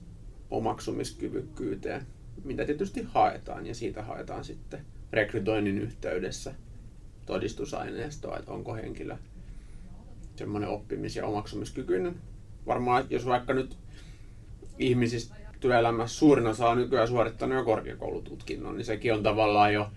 omaksumiskyvykkyyteen, 0.51 2.07
mitä 2.45 2.65
tietysti 2.65 3.03
haetaan 3.09 3.67
ja 3.67 3.75
siitä 3.75 4.03
haetaan 4.03 4.45
sitten 4.45 4.81
rekrytoinnin 5.13 5.79
yhteydessä 5.79 6.55
todistusaineistoa, 7.27 8.39
että 8.39 8.53
onko 8.53 8.75
henkilö 8.75 9.17
semmoinen 10.37 10.71
oppimis- 10.71 11.17
ja 11.17 11.27
omaksumiskykyinen. 11.27 12.15
Varmaan, 12.67 13.07
jos 13.11 13.27
vaikka 13.27 13.55
nyt 13.55 13.77
ihmisistä 14.79 15.35
työelämässä 15.61 16.19
suurin 16.19 16.47
osa 16.47 16.69
on 16.69 16.79
nykyään 16.79 17.09
suorittanut 17.09 17.59
jo 17.59 17.65
korkeakoulututkinnon, 17.65 18.77
niin 18.77 18.85
sekin 18.85 19.15
on 19.15 19.23
tavallaan 19.23 19.75
jo 19.75 19.91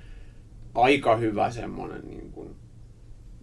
aika 0.75 1.17
hyvä 1.17 1.51
semmoinen 1.51 2.07
niin 2.07 2.31
kuin 2.31 2.55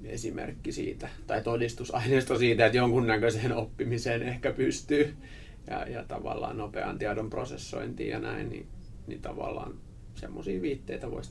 esimerkki 0.05 0.73
siitä, 0.73 1.09
tai 1.27 1.43
todistusaineisto 1.43 2.39
siitä, 2.39 2.67
että 2.67 2.79
jonkunnäköiseen 2.79 3.53
oppimiseen 3.53 4.23
ehkä 4.23 4.53
pystyy, 4.53 5.15
ja, 5.71 5.89
ja 5.89 6.05
tavallaan 6.05 6.59
nopean 6.59 6.99
tiedon 6.99 7.31
prosessointiin 7.31 8.11
ja 8.11 8.19
näin, 8.19 8.51
niin, 8.51 8.67
niin 9.07 9.23
tavallaan 9.23 9.75
semmoisia 10.15 10.63
viitteitä 10.63 11.11
voisi 11.11 11.31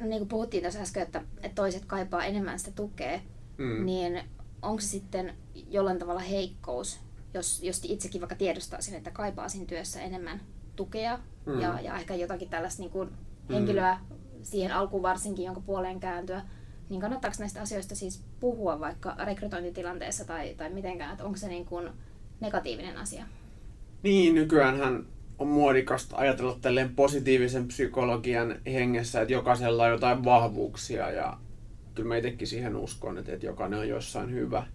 niin 0.00 0.20
kuin 0.20 0.28
puhuttiin 0.28 0.62
tässä 0.62 0.80
äsken, 0.80 1.02
että, 1.02 1.22
että 1.42 1.54
toiset 1.54 1.84
kaipaa 1.84 2.24
enemmän 2.24 2.58
sitä 2.58 2.70
tukea, 2.70 3.20
mm. 3.58 3.86
niin 3.86 4.20
onko 4.62 4.80
se 4.80 4.88
sitten 4.88 5.34
jollain 5.70 5.98
tavalla 5.98 6.20
heikkous, 6.20 7.00
jos, 7.34 7.62
jos 7.62 7.80
itsekin 7.84 8.20
vaikka 8.20 8.34
tiedostaisin, 8.34 8.94
että 8.94 9.10
kaipaisin 9.10 9.66
työssä 9.66 10.00
enemmän 10.00 10.40
tukea 10.76 11.18
mm. 11.46 11.60
ja, 11.60 11.80
ja 11.80 11.96
ehkä 11.96 12.14
jotakin 12.14 12.48
tällaista 12.48 12.82
niin 12.82 12.90
kuin 12.90 13.08
mm. 13.08 13.54
henkilöä 13.54 14.00
siihen 14.42 14.72
alkuun 14.72 15.02
varsinkin, 15.02 15.44
jonka 15.44 15.60
puoleen 15.60 16.00
kääntyä, 16.00 16.42
niin 16.88 17.00
kannattaako 17.00 17.36
näistä 17.38 17.62
asioista 17.62 17.94
siis 17.94 18.22
puhua 18.40 18.80
vaikka 18.80 19.16
rekrytointitilanteessa 19.24 20.24
tai, 20.24 20.54
tai 20.54 20.70
mitenkään, 20.70 21.12
että 21.12 21.24
onko 21.24 21.36
se 21.36 21.48
niin 21.48 21.66
kuin 21.66 21.90
negatiivinen 22.40 22.96
asia? 22.96 23.24
Niin, 24.02 24.34
nykyään 24.34 25.06
on 25.40 25.48
muodikasta 25.48 26.16
ajatella 26.16 26.58
tälleen 26.60 26.94
positiivisen 26.94 27.68
psykologian 27.68 28.60
hengessä, 28.66 29.20
että 29.20 29.32
jokaisella 29.32 29.84
on 29.84 29.90
jotain 29.90 30.24
vahvuuksia 30.24 31.10
ja 31.10 31.38
kyllä 31.94 32.08
mä 32.08 32.16
itsekin 32.16 32.46
siihen 32.46 32.76
uskon, 32.76 33.18
että, 33.18 33.32
että 33.32 33.46
jokainen 33.46 33.78
on 33.78 33.88
jossain 33.88 34.32
hyvä. 34.32 34.66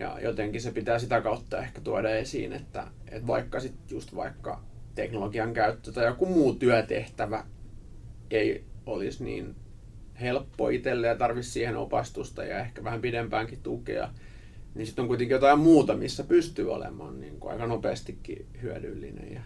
Ja 0.00 0.18
jotenkin 0.20 0.60
se 0.60 0.72
pitää 0.72 0.98
sitä 0.98 1.20
kautta 1.20 1.58
ehkä 1.58 1.80
tuoda 1.80 2.10
esiin, 2.10 2.52
että, 2.52 2.86
että 3.08 3.26
vaikka 3.26 3.60
sitten 3.60 3.96
just 3.96 4.14
vaikka 4.16 4.60
teknologian 4.94 5.52
käyttö 5.52 5.92
tai 5.92 6.06
joku 6.06 6.26
muu 6.26 6.54
työtehtävä 6.54 7.44
ei 8.30 8.64
olisi 8.86 9.24
niin 9.24 9.54
helppo 10.20 10.68
itselle 10.68 11.06
ja 11.06 11.16
tarvitsisi 11.16 11.52
siihen 11.52 11.76
opastusta 11.76 12.44
ja 12.44 12.58
ehkä 12.58 12.84
vähän 12.84 13.00
pidempäänkin 13.00 13.62
tukea, 13.62 14.10
niin 14.74 14.86
sitten 14.86 15.02
on 15.02 15.08
kuitenkin 15.08 15.34
jotain 15.34 15.58
muuta, 15.58 15.96
missä 15.96 16.24
pystyy 16.24 16.72
olemaan 16.72 17.20
niin 17.20 17.40
kuin 17.40 17.52
aika 17.52 17.66
nopeastikin 17.66 18.46
hyödyllinen. 18.62 19.34
Ja, 19.34 19.40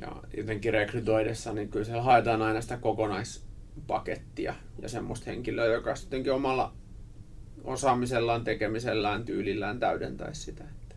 ja 0.00 0.12
jotenkin 0.36 0.72
rekrytoidessa, 0.72 1.52
niin 1.52 1.68
kyllä 1.68 1.84
siellä 1.84 2.02
haetaan 2.02 2.42
aina 2.42 2.60
sitä 2.60 2.76
kokonaispakettia 2.76 4.54
ja 4.82 4.88
semmoista 4.88 5.30
henkilöä, 5.30 5.66
joka 5.66 5.96
sitten 5.96 6.32
omalla 6.32 6.72
osaamisellaan, 7.64 8.44
tekemisellään, 8.44 9.24
tyylillään 9.24 9.80
täydentäisi 9.80 10.40
sitä. 10.40 10.64
Että, 10.64 10.94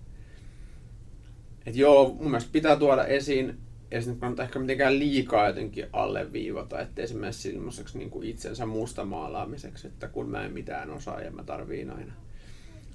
et 1.65 1.75
joo, 1.75 2.09
mun 2.09 2.31
mielestä 2.31 2.51
pitää 2.51 2.75
tuoda 2.75 3.05
esiin, 3.05 3.57
ei 3.91 4.01
se 4.01 4.15
kannata 4.19 4.43
ehkä 4.43 4.59
mitenkään 4.59 4.99
liikaa 4.99 5.47
jotenkin 5.47 5.85
alleviivata, 5.93 6.79
että 6.79 7.01
esimerkiksi 7.01 7.51
semmoiseksi 7.51 7.97
niin 7.97 8.09
kuin 8.09 8.27
itsensä 8.27 8.65
mustamaalaamiseksi, 8.65 9.87
että 9.87 10.07
kun 10.07 10.29
mä 10.29 10.45
en 10.45 10.53
mitään 10.53 10.89
osaa 10.89 11.21
ja 11.21 11.31
mä 11.31 11.43
tarviin 11.43 11.91
aina, 11.91 12.13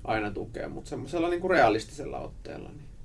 aina 0.05 0.31
tukea, 0.31 0.69
mutta 0.69 0.89
semmoisella 0.89 1.29
niin 1.29 1.41
kuin 1.41 1.51
realistisella 1.51 2.19
otteella. 2.19 2.69
Niin 2.69 2.96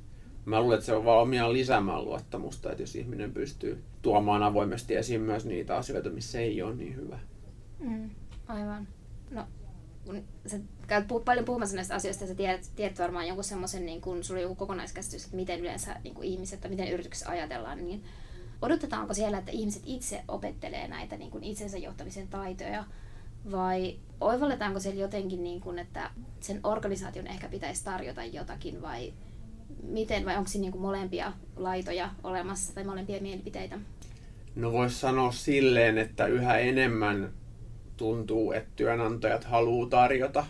mä 0.46 0.62
luulen, 0.62 0.76
että 0.76 0.86
se 0.86 0.94
on 0.94 1.06
vaan 1.06 1.22
omiaan 1.22 1.54
lisäämään 1.54 2.06
luottamusta, 2.06 2.72
että 2.72 2.84
jos 2.84 2.96
ihminen 2.96 3.34
pystyy 3.34 3.84
tuomaan 4.02 4.44
avoimesti 4.44 4.96
esiin 4.96 5.22
myös 5.22 5.46
niitä 5.46 5.76
asioita, 5.76 6.10
missä 6.10 6.40
ei 6.40 6.62
ole 6.62 6.76
niin 6.76 6.96
hyvä. 6.96 7.20
Mm, 7.80 8.10
aivan. 8.48 8.88
No, 9.32 9.48
kun 10.06 10.24
sä 10.48 10.60
käyt 10.88 11.06
puh- 11.06 11.24
paljon 11.26 11.46
puhumassa 11.46 11.76
näistä 11.76 11.96
asioista 11.96 12.24
ja 12.24 12.28
sä 12.28 12.36
tiedät, 12.36 12.72
tiedät 12.76 13.00
varmaan 13.00 13.28
jonkun 13.28 13.44
semmoisen, 13.44 13.86
niin 13.86 14.02
kun 14.02 14.24
sulla 14.24 14.38
on 14.38 14.44
joku 14.44 14.56
kokonaiskäsitys, 14.56 15.24
että 15.24 15.36
miten 15.36 15.60
yleensä 15.60 15.96
niin 16.04 16.16
kuin 16.16 16.28
ihmiset 16.28 16.62
tai 16.62 16.70
miten 16.70 16.92
yrityksessä 16.92 17.30
ajatellaan, 17.30 17.78
niin 17.78 18.04
odotetaanko 18.62 19.14
siellä, 19.14 19.38
että 19.38 19.52
ihmiset 19.52 19.84
itse 19.86 20.24
opettelee 20.28 20.88
näitä 20.88 21.18
niin 21.18 21.32
kuin 21.32 21.44
itsensä 21.44 21.78
johtamisen 21.78 22.28
taitoja 22.28 22.84
vai 23.52 24.00
oivalletaanko 24.22 24.80
siellä 24.80 25.02
jotenkin, 25.02 25.44
niin 25.44 25.62
kuin, 25.62 25.80
että 25.80 26.12
sen 26.40 26.60
organisaation 26.64 27.28
ehkä 27.28 27.50
pitäisi 27.50 27.84
tarjota 27.84 28.26
jotakin 28.26 28.82
vai 28.82 29.14
miten, 29.84 30.26
vai 30.26 30.38
onko 30.38 30.48
siinä 30.48 30.62
niin 30.62 30.72
kuin 30.72 30.82
molempia 30.82 31.34
laitoja 31.56 32.10
olemassa 32.24 32.76
tai 32.76 32.84
molempia 32.84 33.22
mielipiteitä? 33.22 33.80
No 34.56 34.72
voisi 34.72 34.96
sanoa 34.96 35.32
silleen, 35.32 35.98
että 35.98 36.26
yhä 36.26 36.58
enemmän 36.58 37.34
tuntuu, 37.98 38.52
että 38.52 38.70
työnantajat 38.76 39.44
haluaa 39.44 39.90
tarjota 39.90 40.46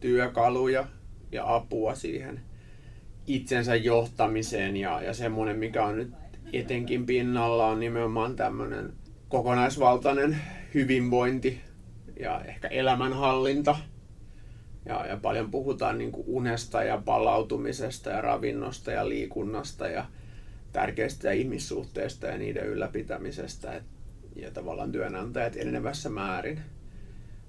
työkaluja 0.00 0.86
ja 1.32 1.54
apua 1.54 1.94
siihen 1.94 2.40
itsensä 3.26 3.76
johtamiseen 3.76 4.76
ja, 4.76 5.02
ja 5.02 5.14
semmoinen, 5.14 5.58
mikä 5.58 5.84
on 5.84 5.96
nyt 5.96 6.12
etenkin 6.52 7.06
pinnalla, 7.06 7.66
on 7.66 7.80
nimenomaan 7.80 8.36
tämmöinen 8.36 8.92
kokonaisvaltainen 9.28 10.36
hyvinvointi 10.74 11.60
ja 12.20 12.44
ehkä 12.44 12.68
elämänhallinta. 12.68 13.76
Ja, 14.86 15.06
ja 15.06 15.16
paljon 15.16 15.50
puhutaan 15.50 15.98
niin 15.98 16.12
kuin 16.12 16.24
unesta 16.28 16.82
ja 16.82 17.02
palautumisesta 17.04 18.10
ja 18.10 18.20
ravinnosta 18.20 18.92
ja 18.92 19.08
liikunnasta 19.08 19.88
ja 19.88 20.06
tärkeistä 20.72 21.32
ihmissuhteista 21.32 22.26
ja 22.26 22.38
niiden 22.38 22.66
ylläpitämisestä. 22.66 23.74
Et, 23.74 23.82
ja 24.36 24.50
tavallaan 24.50 24.92
työnantajat 24.92 25.56
enenevässä 25.56 26.08
määrin 26.08 26.60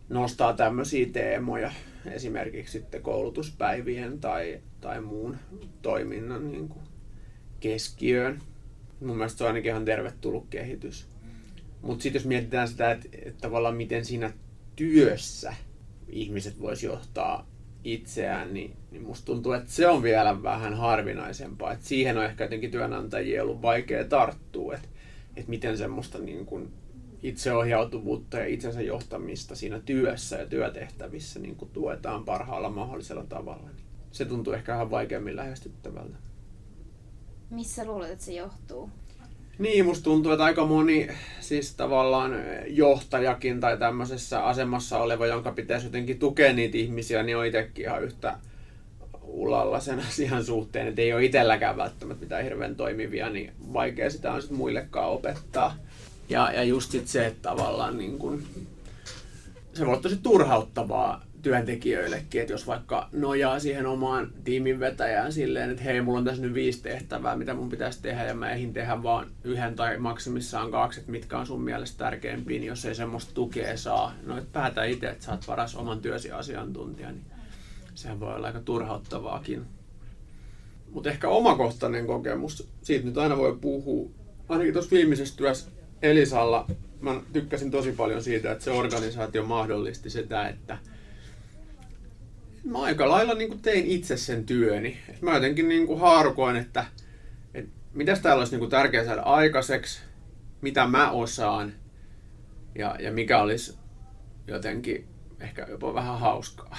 nostaa 0.10 0.54
tämmöisiä 0.54 1.06
teemoja 1.12 1.72
esimerkiksi 2.06 2.72
sitten 2.72 3.02
koulutuspäivien 3.02 4.20
tai, 4.20 4.62
tai 4.82 5.02
muun 5.02 5.38
toiminnan 5.82 6.52
niin 6.52 6.70
kuin 6.70 6.84
keskiöön. 7.60 8.42
Mun 9.00 9.18
mielestä 9.18 9.38
se 9.38 9.44
on 9.44 9.48
ainakin 9.48 9.70
ihan 9.70 9.86
tervetullut 9.86 10.48
kehitys. 10.50 11.08
Mutta 11.82 12.04
sitten 12.04 12.20
jos 12.20 12.28
mietitään 12.28 12.68
sitä, 12.68 12.92
että, 12.92 13.08
että 13.26 13.42
tavallaan 13.42 13.76
miten 13.76 14.06
siinä 14.06 14.34
työssä 14.76 15.54
ihmiset 16.10 16.62
vois 16.62 16.84
johtaa 16.84 17.48
itseään, 17.84 18.54
niin, 18.54 18.76
niin 18.92 19.04
musta 19.04 19.26
tuntuu, 19.26 19.52
että 19.52 19.72
se 19.72 19.88
on 19.88 20.04
vielä 20.04 20.44
vähän 20.44 20.74
harvinaisempaa. 20.74 21.72
Et 21.72 21.82
siihen 21.82 22.18
on 22.18 22.26
ehkä 22.26 22.44
jotenkin 22.44 22.72
työnantajien 22.72 23.44
ollut 23.44 23.62
vaikea 23.62 24.04
tarttua, 24.04 24.76
että 24.76 24.88
et 25.36 25.48
miten 25.48 25.78
semmoista 25.78 26.18
niin 26.18 26.46
kun 26.46 26.72
itseohjautuvuutta 27.24 28.38
ja 28.38 28.46
itsensä 28.46 28.82
johtamista 28.82 29.56
siinä 29.56 29.80
työssä 29.80 30.36
ja 30.38 30.46
työtehtävissä 30.46 31.40
niin 31.40 31.56
kuin 31.56 31.72
tuetaan 31.72 32.26
parhaalla 32.26 32.70
mahdollisella 32.70 33.24
tavalla. 33.24 33.68
Niin 33.68 33.86
se 34.12 34.26
tuntuu 34.26 34.54
ehkä 34.54 34.72
vähän 34.72 34.92
vaikeammin 34.92 35.36
lähestyttävältä. 35.36 36.18
Missä 37.50 37.86
luulet, 37.86 38.12
että 38.12 38.26
se 38.26 38.34
johtuu? 38.34 38.90
Niin, 39.60 39.86
musta 39.86 40.04
tuntuu, 40.04 40.32
että 40.32 40.44
aika 40.44 40.66
moni 40.66 41.08
siis 41.40 41.76
tavallaan 41.76 42.36
johtajakin 42.68 43.60
tai 43.60 43.78
tämmöisessä 43.78 44.46
asemassa 44.46 44.98
oleva, 44.98 45.28
jonka 45.28 45.52
pitäisi 45.52 45.86
jotenkin 45.86 46.20
tukea 46.20 46.54
niitä 46.54 46.78
ihmisiä, 46.78 47.24
niin 47.24 47.38
on 47.38 47.46
itsekin 47.46 47.86
ihan 47.86 48.04
yhtä 48.04 48.38
ulalla 49.24 49.80
sen 49.80 50.00
asian 50.10 50.44
suhteen, 50.44 50.88
että 50.88 51.02
ei 51.02 51.14
ole 51.14 51.26
itselläkään 51.26 51.78
välttämättä 51.78 52.24
mitään 52.24 52.44
hirveän 52.44 52.76
toimivia, 52.76 53.30
niin 53.30 53.52
vaikea 53.74 54.10
sitä 54.10 54.32
on 54.32 54.42
sitten 54.42 54.58
muillekaan 54.58 55.10
opettaa. 55.10 55.76
Ja, 56.30 56.52
ja 56.52 56.64
just 56.64 56.92
sit 56.92 57.08
se, 57.08 57.26
että 57.26 57.42
tavallaan 57.42 57.98
niin 57.98 58.18
kun, 58.18 58.44
se 59.74 59.86
voi 59.86 59.94
olla 59.94 60.02
tosi 60.02 60.20
turhauttavaa 60.24 61.27
työntekijöillekin, 61.48 62.42
että 62.42 62.54
jos 62.54 62.68
vaikka 62.68 63.10
nojaa 63.12 63.60
siihen 63.60 63.86
omaan 63.86 64.32
tiimin 64.44 64.80
vetäjään 64.80 65.34
silleen, 65.34 65.70
että 65.70 65.84
hei, 65.84 66.02
mulla 66.02 66.18
on 66.18 66.26
tässä 66.26 66.42
nyt 66.42 66.54
viisi 66.54 66.82
tehtävää, 66.82 67.36
mitä 67.36 67.54
mun 67.54 67.70
pitäisi 67.70 68.02
tehdä, 68.02 68.24
ja 68.24 68.34
mä 68.34 68.52
eihin 68.52 68.74
tehdä 68.74 69.04
vaan 69.04 69.28
yhden 69.44 69.76
tai 69.76 69.98
maksimissaan 69.98 70.72
kaksi, 70.72 71.00
että 71.00 71.12
mitkä 71.12 71.38
on 71.38 71.48
sun 71.48 71.62
mielestä 71.62 71.98
tärkeimpiä, 71.98 72.60
niin 72.60 72.68
jos 72.68 72.86
ei 72.86 72.96
semmoista 72.96 73.34
tukea 73.34 73.78
saa, 73.78 74.14
no 74.26 74.38
et 74.38 74.52
päätä 74.52 74.84
itse, 74.84 75.10
että 75.10 75.26
sä 75.26 75.32
oot 75.32 75.44
paras 75.48 75.76
oman 75.76 76.02
työsi 76.02 76.32
asiantuntija, 76.32 77.12
niin 77.12 77.26
sehän 77.96 78.20
voi 78.20 78.36
olla 78.36 78.48
aika 78.48 78.60
turhauttavaakin. 78.60 79.66
Mutta 80.92 81.10
ehkä 81.10 81.30
omakohtainen 81.30 82.08
kokemus, 82.08 82.68
siitä 82.82 83.06
nyt 83.06 83.18
aina 83.18 83.38
voi 83.38 83.58
puhua, 83.62 84.10
ainakin 84.50 84.74
tuossa 84.74 84.92
viimeisessä 84.92 85.38
työssä 85.38 85.70
Elisalla 86.02 86.68
mä 87.02 87.22
tykkäsin 87.34 87.72
tosi 87.72 87.92
paljon 87.92 88.24
siitä, 88.24 88.52
että 88.52 88.64
se 88.64 88.72
organisaatio 88.72 89.46
mahdollisti 89.46 90.10
sitä, 90.10 90.48
että 90.48 90.78
mä 92.72 92.82
aika 92.82 93.10
lailla 93.10 93.34
niin 93.34 93.50
kuin 93.50 93.62
tein 93.62 93.86
itse 93.86 94.18
sen 94.18 94.46
työni. 94.46 94.98
Et 95.10 95.22
mä 95.22 95.34
jotenkin 95.34 95.70
niin 95.70 95.88
kuin 95.88 96.00
haarukoin, 96.00 96.56
että, 96.56 96.86
että 97.54 97.72
mitäs 97.94 98.20
täällä 98.20 98.40
olisi 98.40 98.54
niin 98.54 98.60
kuin 98.60 98.72
tärkeää 98.72 99.06
saada 99.06 99.22
aikaiseksi, 99.22 100.02
mitä 100.62 100.88
mä 100.88 101.12
osaan 101.12 101.74
ja, 102.76 102.96
ja 103.00 103.12
mikä 103.12 103.42
olisi 103.42 103.78
jotenkin 104.48 105.08
ehkä 105.40 105.68
jopa 105.70 105.94
vähän 105.94 106.20
hauskaa. 106.20 106.78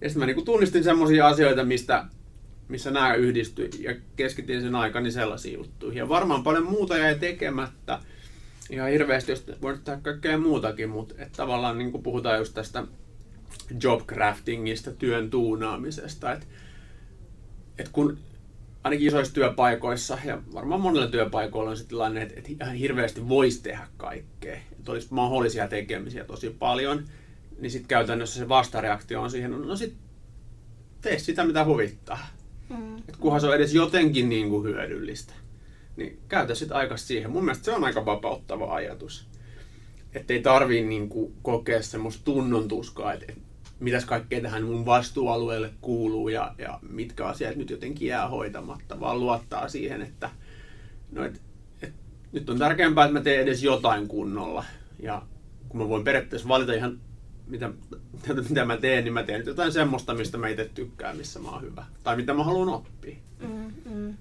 Ja 0.00 0.08
sitten 0.08 0.20
mä 0.20 0.26
niin 0.26 0.34
kuin 0.34 0.44
tunnistin 0.44 0.84
semmoisia 0.84 1.26
asioita, 1.26 1.64
mistä, 1.64 2.04
missä 2.68 2.90
nämä 2.90 3.14
yhdistyi 3.14 3.70
ja 3.78 3.94
keskityin 4.16 4.62
sen 4.62 4.74
aikani 4.74 5.10
sellaisiin 5.10 5.54
juttuihin. 5.54 5.98
Ja 5.98 6.08
varmaan 6.08 6.42
paljon 6.42 6.66
muuta 6.66 6.98
jäi 6.98 7.18
tekemättä, 7.18 7.98
ihan 8.70 8.90
hirveästi, 8.90 9.32
jos 9.32 9.46
voit 9.62 9.84
tehdä 9.84 10.00
kaikkea 10.02 10.38
muutakin, 10.38 10.88
mutta 10.90 11.14
et 11.18 11.32
tavallaan 11.32 11.78
niin 11.78 11.92
kuin 11.92 12.02
puhutaan 12.02 12.38
just 12.38 12.54
tästä 12.54 12.84
jobcraftingista, 13.82 14.90
työn 14.90 15.30
tuunaamisesta, 15.30 16.32
että 16.32 16.46
et 17.78 17.88
kun 17.88 18.18
ainakin 18.84 19.08
isoissa 19.08 19.34
työpaikoissa 19.34 20.18
ja 20.24 20.42
varmaan 20.54 20.80
monilla 20.80 21.06
työpaikoilla 21.06 21.70
on 21.70 21.76
se 21.76 21.86
tilanne, 21.86 22.22
että, 22.22 22.34
että 22.36 22.64
ihan 22.64 22.74
hirveästi 22.74 23.28
voisi 23.28 23.62
tehdä 23.62 23.88
kaikkea, 23.96 24.56
että 24.72 24.92
olisi 24.92 25.08
mahdollisia 25.10 25.68
tekemisiä 25.68 26.24
tosi 26.24 26.50
paljon, 26.50 27.04
niin 27.58 27.70
sitten 27.70 27.88
käytännössä 27.88 28.38
se 28.38 28.48
vastareaktio 28.48 29.22
on 29.22 29.30
siihen, 29.30 29.50
no 29.50 29.76
sit 29.76 29.94
tee 31.00 31.18
sitä 31.18 31.44
mitä 31.44 31.64
huvittaa. 31.64 32.26
Mm. 32.68 32.96
Et 32.96 33.16
kunhan 33.16 33.40
se 33.40 33.46
on 33.46 33.56
edes 33.56 33.74
jotenkin 33.74 34.28
niin 34.28 34.48
kuin 34.50 34.64
hyödyllistä 34.64 35.32
niin 35.96 36.18
käytä 36.28 36.54
sitten 36.54 36.76
aika 36.76 36.96
siihen. 36.96 37.30
Mun 37.30 37.44
mielestä 37.44 37.64
se 37.64 37.72
on 37.72 37.84
aika 37.84 38.06
vapauttava 38.06 38.74
ajatus. 38.74 39.26
Että 40.14 40.32
ei 40.32 40.42
tarvii 40.42 40.84
niinku 40.84 41.32
kokea 41.42 41.82
semmoista 41.82 42.24
tunnon 42.24 42.68
tuskaa, 42.68 43.12
että 43.12 43.26
et, 43.28 43.38
mitäs 43.80 44.04
kaikkea 44.04 44.40
tähän 44.40 44.64
mun 44.64 44.86
vastuualueelle 44.86 45.70
kuuluu 45.80 46.28
ja, 46.28 46.54
ja 46.58 46.78
mitkä 46.90 47.26
asiat 47.26 47.56
nyt 47.56 47.70
jotenkin 47.70 48.08
jää 48.08 48.28
hoitamatta, 48.28 49.00
vaan 49.00 49.20
luottaa 49.20 49.68
siihen, 49.68 50.02
että 50.02 50.30
no 51.12 51.24
et, 51.24 51.40
et, 51.82 51.94
nyt 52.32 52.50
on 52.50 52.58
tärkeämpää, 52.58 53.04
että 53.04 53.18
mä 53.18 53.24
teen 53.24 53.42
edes 53.42 53.62
jotain 53.62 54.08
kunnolla. 54.08 54.64
Ja 55.02 55.22
kun 55.68 55.80
mä 55.80 55.88
voin 55.88 56.04
periaatteessa 56.04 56.48
valita 56.48 56.72
ihan 56.72 57.00
mitä, 57.46 57.70
mitä 58.48 58.64
mä 58.64 58.76
teen, 58.76 59.04
niin 59.04 59.14
mä 59.14 59.22
teen 59.22 59.46
jotain 59.46 59.72
semmoista, 59.72 60.14
mistä 60.14 60.38
mä 60.38 60.48
itse 60.48 60.70
tykkään, 60.74 61.16
missä 61.16 61.40
mä 61.40 61.50
oon 61.50 61.62
hyvä. 61.62 61.84
Tai 62.02 62.16
mitä 62.16 62.34
mä 62.34 62.44
haluan 62.44 62.68
oppia. 62.68 63.16
Mm, 63.40 63.72
mm. 63.94 64.14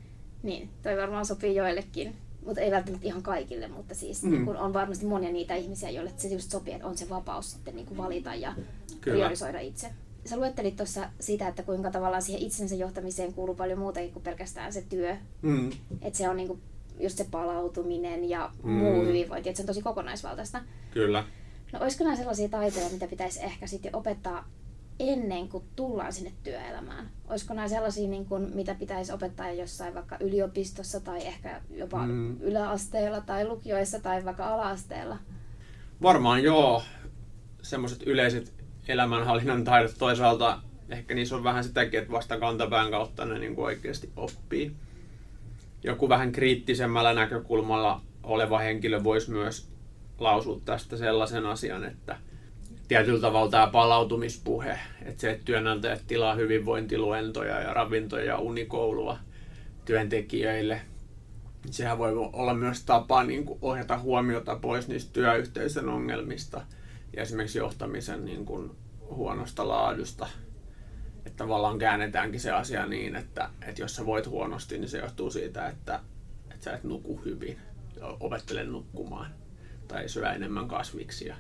Niin, 0.44 0.70
toi 0.84 0.98
varmaan 0.98 1.26
sopii 1.26 1.56
joillekin, 1.56 2.15
mutta 2.46 2.62
ei 2.62 2.72
välttämättä 2.72 3.08
ihan 3.08 3.24
kaikille, 3.24 3.68
mutta 3.68 3.96
siis 3.96 4.24
mm. 4.24 4.32
niin 4.32 4.46
kun 4.46 4.58
on 4.58 4.74
varmasti 4.74 5.06
monia 5.06 5.32
niitä 5.32 5.56
ihmisiä, 5.56 5.90
joille 5.90 6.12
se 6.18 6.28
just 6.28 6.52
sopii, 6.52 6.74
että 6.74 6.88
on 6.88 6.98
se 6.98 7.10
vapaus 7.10 7.52
sitten 7.52 7.76
niin 7.76 7.86
kuin 7.86 7.98
valita 7.98 8.36
ja 8.36 8.54
Kyllä. 9.02 9.18
priorisoida 9.18 9.60
itse. 9.60 9.92
Sä 10.26 10.38
luettelit 10.38 10.76
tuossa 10.76 11.10
sitä, 11.20 11.48
että 11.48 11.64
kuinka 11.64 11.92
tavallaan 11.92 12.22
siihen 12.22 12.42
itsensä 12.42 12.76
johtamiseen 12.76 13.34
kuuluu 13.34 13.56
paljon 13.56 13.80
muutakin 13.80 14.14
kuin 14.14 14.24
pelkästään 14.24 14.74
se 14.74 14.84
työ. 14.90 15.16
Mm. 15.42 15.72
Että 16.02 16.18
se 16.18 16.30
on 16.30 16.38
niin 16.38 16.48
kuin 16.48 16.62
just 17.00 17.18
se 17.18 17.28
palautuminen 17.32 18.30
ja 18.30 18.52
mm. 18.64 18.72
muu 18.72 19.06
hyvinvointi, 19.06 19.50
että 19.50 19.58
se 19.58 19.64
on 19.64 19.68
tosi 19.68 19.82
kokonaisvaltaista. 19.82 20.62
Kyllä. 20.92 21.24
No 21.74 21.80
olisiko 21.80 22.04
nämä 22.04 22.16
sellaisia 22.16 22.50
taitoja, 22.50 22.90
mitä 22.90 23.08
pitäisi 23.08 23.44
ehkä 23.44 23.68
sitten 23.68 23.96
opettaa 23.96 24.48
ennen 25.00 25.50
kuin 25.50 25.64
tullaan 25.76 26.14
sinne 26.14 26.32
työelämään? 26.44 27.10
Olisiko 27.28 27.54
nämä 27.54 27.68
sellaisia, 27.68 28.10
niin 28.10 28.26
kuin, 28.26 28.56
mitä 28.56 28.76
pitäisi 28.76 29.12
opettaa 29.12 29.52
jossain 29.52 29.96
vaikka 29.96 30.18
yliopistossa 30.20 31.00
tai 31.00 31.28
ehkä 31.28 31.62
jopa 31.70 32.06
mm. 32.06 32.42
yläasteella 32.42 33.22
tai 33.22 33.48
lukioissa 33.48 34.00
tai 34.00 34.26
vaikka 34.26 34.48
alaasteella? 34.54 35.18
Varmaan 36.02 36.44
joo. 36.44 36.84
Semmoiset 37.62 38.04
yleiset 38.04 38.54
elämänhallinnan 38.88 39.64
taidot 39.64 39.96
toisaalta, 39.98 40.60
ehkä 40.90 41.14
niissä 41.14 41.36
on 41.36 41.44
vähän 41.44 41.64
sitäkin, 41.64 42.00
että 42.00 42.12
vasta 42.12 42.40
kantapään 42.40 42.92
kautta 42.92 43.26
ne 43.26 43.40
niin 43.40 43.56
kuin 43.56 43.66
oikeasti 43.66 44.10
oppii. 44.16 44.76
Joku 45.84 46.10
vähän 46.10 46.32
kriittisemmällä 46.32 47.14
näkökulmalla 47.14 48.02
oleva 48.24 48.60
henkilö 48.60 49.04
voisi 49.04 49.32
myös 49.32 49.70
lausua 50.20 50.62
tästä 50.66 50.98
sellaisen 50.98 51.46
asian, 51.46 51.84
että 51.84 52.18
tietyllä 52.88 53.21
tavalla 53.21 53.52
tämä 53.52 53.67
palautumispuhe, 53.67 54.80
että 55.02 55.21
se, 55.21 55.32
että 55.32 55.45
työnantajat 55.45 56.02
tilaa 56.08 56.36
hyvinvointiluentoja 56.36 57.62
ja 57.62 57.74
ravintoja 57.74 58.26
ja 58.26 58.38
unikoulua 58.38 59.17
työntekijöille, 59.86 60.82
sehän 61.71 61.98
voi 61.98 62.13
olla 62.34 62.54
myös 62.54 62.84
tapa 62.84 63.24
niin 63.24 63.45
kuin 63.45 63.60
ohjata 63.62 63.98
huomiota 63.98 64.56
pois 64.56 64.88
niistä 64.88 65.13
työyhteisön 65.13 65.89
ongelmista 65.89 66.62
ja 67.15 67.21
esimerkiksi 67.21 67.58
johtamisen 67.58 68.26
niin 68.26 68.45
kuin 68.45 68.71
huonosta 69.10 69.67
laadusta. 69.67 70.28
Että 71.17 71.38
tavallaan 71.38 71.78
käännetäänkin 71.78 72.39
se 72.39 72.52
asia 72.52 72.86
niin, 72.86 73.15
että, 73.15 73.50
että 73.67 73.82
jos 73.82 73.95
sä 73.95 74.06
voit 74.06 74.28
huonosti, 74.28 74.78
niin 74.78 74.89
se 74.89 74.98
johtuu 74.98 75.32
siitä, 75.32 75.67
että, 75.67 76.00
että 76.52 76.63
sä 76.63 76.74
et 76.74 76.84
nuku 76.84 77.21
hyvin, 77.26 77.60
opettele 78.19 78.63
nukkumaan 78.63 79.32
tai 79.88 80.10
syö 80.10 80.32
enemmän 80.32 80.67
kasviksia 80.67 81.36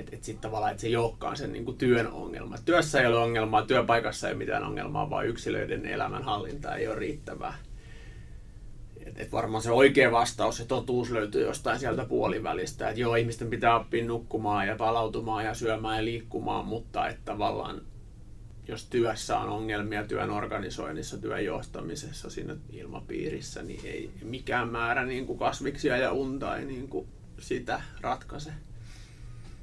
että 0.00 0.16
et 0.16 0.24
sitten 0.24 0.42
tavallaan, 0.42 0.70
että 0.70 0.80
se 0.80 0.86
ei 0.86 0.96
olekaan 0.96 1.36
sen 1.36 1.52
niin 1.52 1.64
kuin 1.64 1.78
työn 1.78 2.12
ongelma. 2.12 2.58
Työssä 2.64 3.00
ei 3.00 3.06
ole 3.06 3.16
ongelmaa, 3.16 3.66
työpaikassa 3.66 4.28
ei 4.28 4.32
ole 4.34 4.38
mitään 4.38 4.64
ongelmaa, 4.64 5.10
vaan 5.10 5.26
yksilöiden 5.26 5.86
elämänhallinta 5.86 6.76
ei 6.76 6.88
ole 6.88 6.96
riittävää. 6.96 7.54
Et, 9.06 9.20
et 9.20 9.32
varmaan 9.32 9.62
se 9.62 9.70
oikea 9.70 10.12
vastaus, 10.12 10.56
se 10.56 10.64
totuus 10.64 11.10
löytyy 11.10 11.42
jostain 11.42 11.78
sieltä 11.78 12.04
puolivälistä, 12.04 12.88
että 12.88 13.00
joo, 13.00 13.14
ihmisten 13.14 13.50
pitää 13.50 13.76
oppia 13.76 14.04
nukkumaan 14.04 14.66
ja 14.66 14.76
palautumaan 14.76 15.44
ja 15.44 15.54
syömään 15.54 15.96
ja 15.96 16.04
liikkumaan, 16.04 16.66
mutta 16.66 17.08
että 17.08 17.22
tavallaan 17.24 17.82
jos 18.68 18.84
työssä 18.84 19.38
on 19.38 19.48
ongelmia 19.48 20.04
työn 20.04 20.30
organisoinnissa, 20.30 21.18
työn 21.18 21.44
johtamisessa, 21.44 22.30
siinä 22.30 22.56
ilmapiirissä, 22.72 23.62
niin 23.62 23.80
ei 23.84 24.10
mikään 24.22 24.68
määrä 24.68 25.06
niin 25.06 25.26
kuin 25.26 25.38
kasviksia 25.38 25.96
ja 25.96 26.12
unta 26.12 26.56
ei 26.56 26.64
niin 26.64 26.88
kuin 26.88 27.08
sitä 27.38 27.82
ratkaise. 28.00 28.52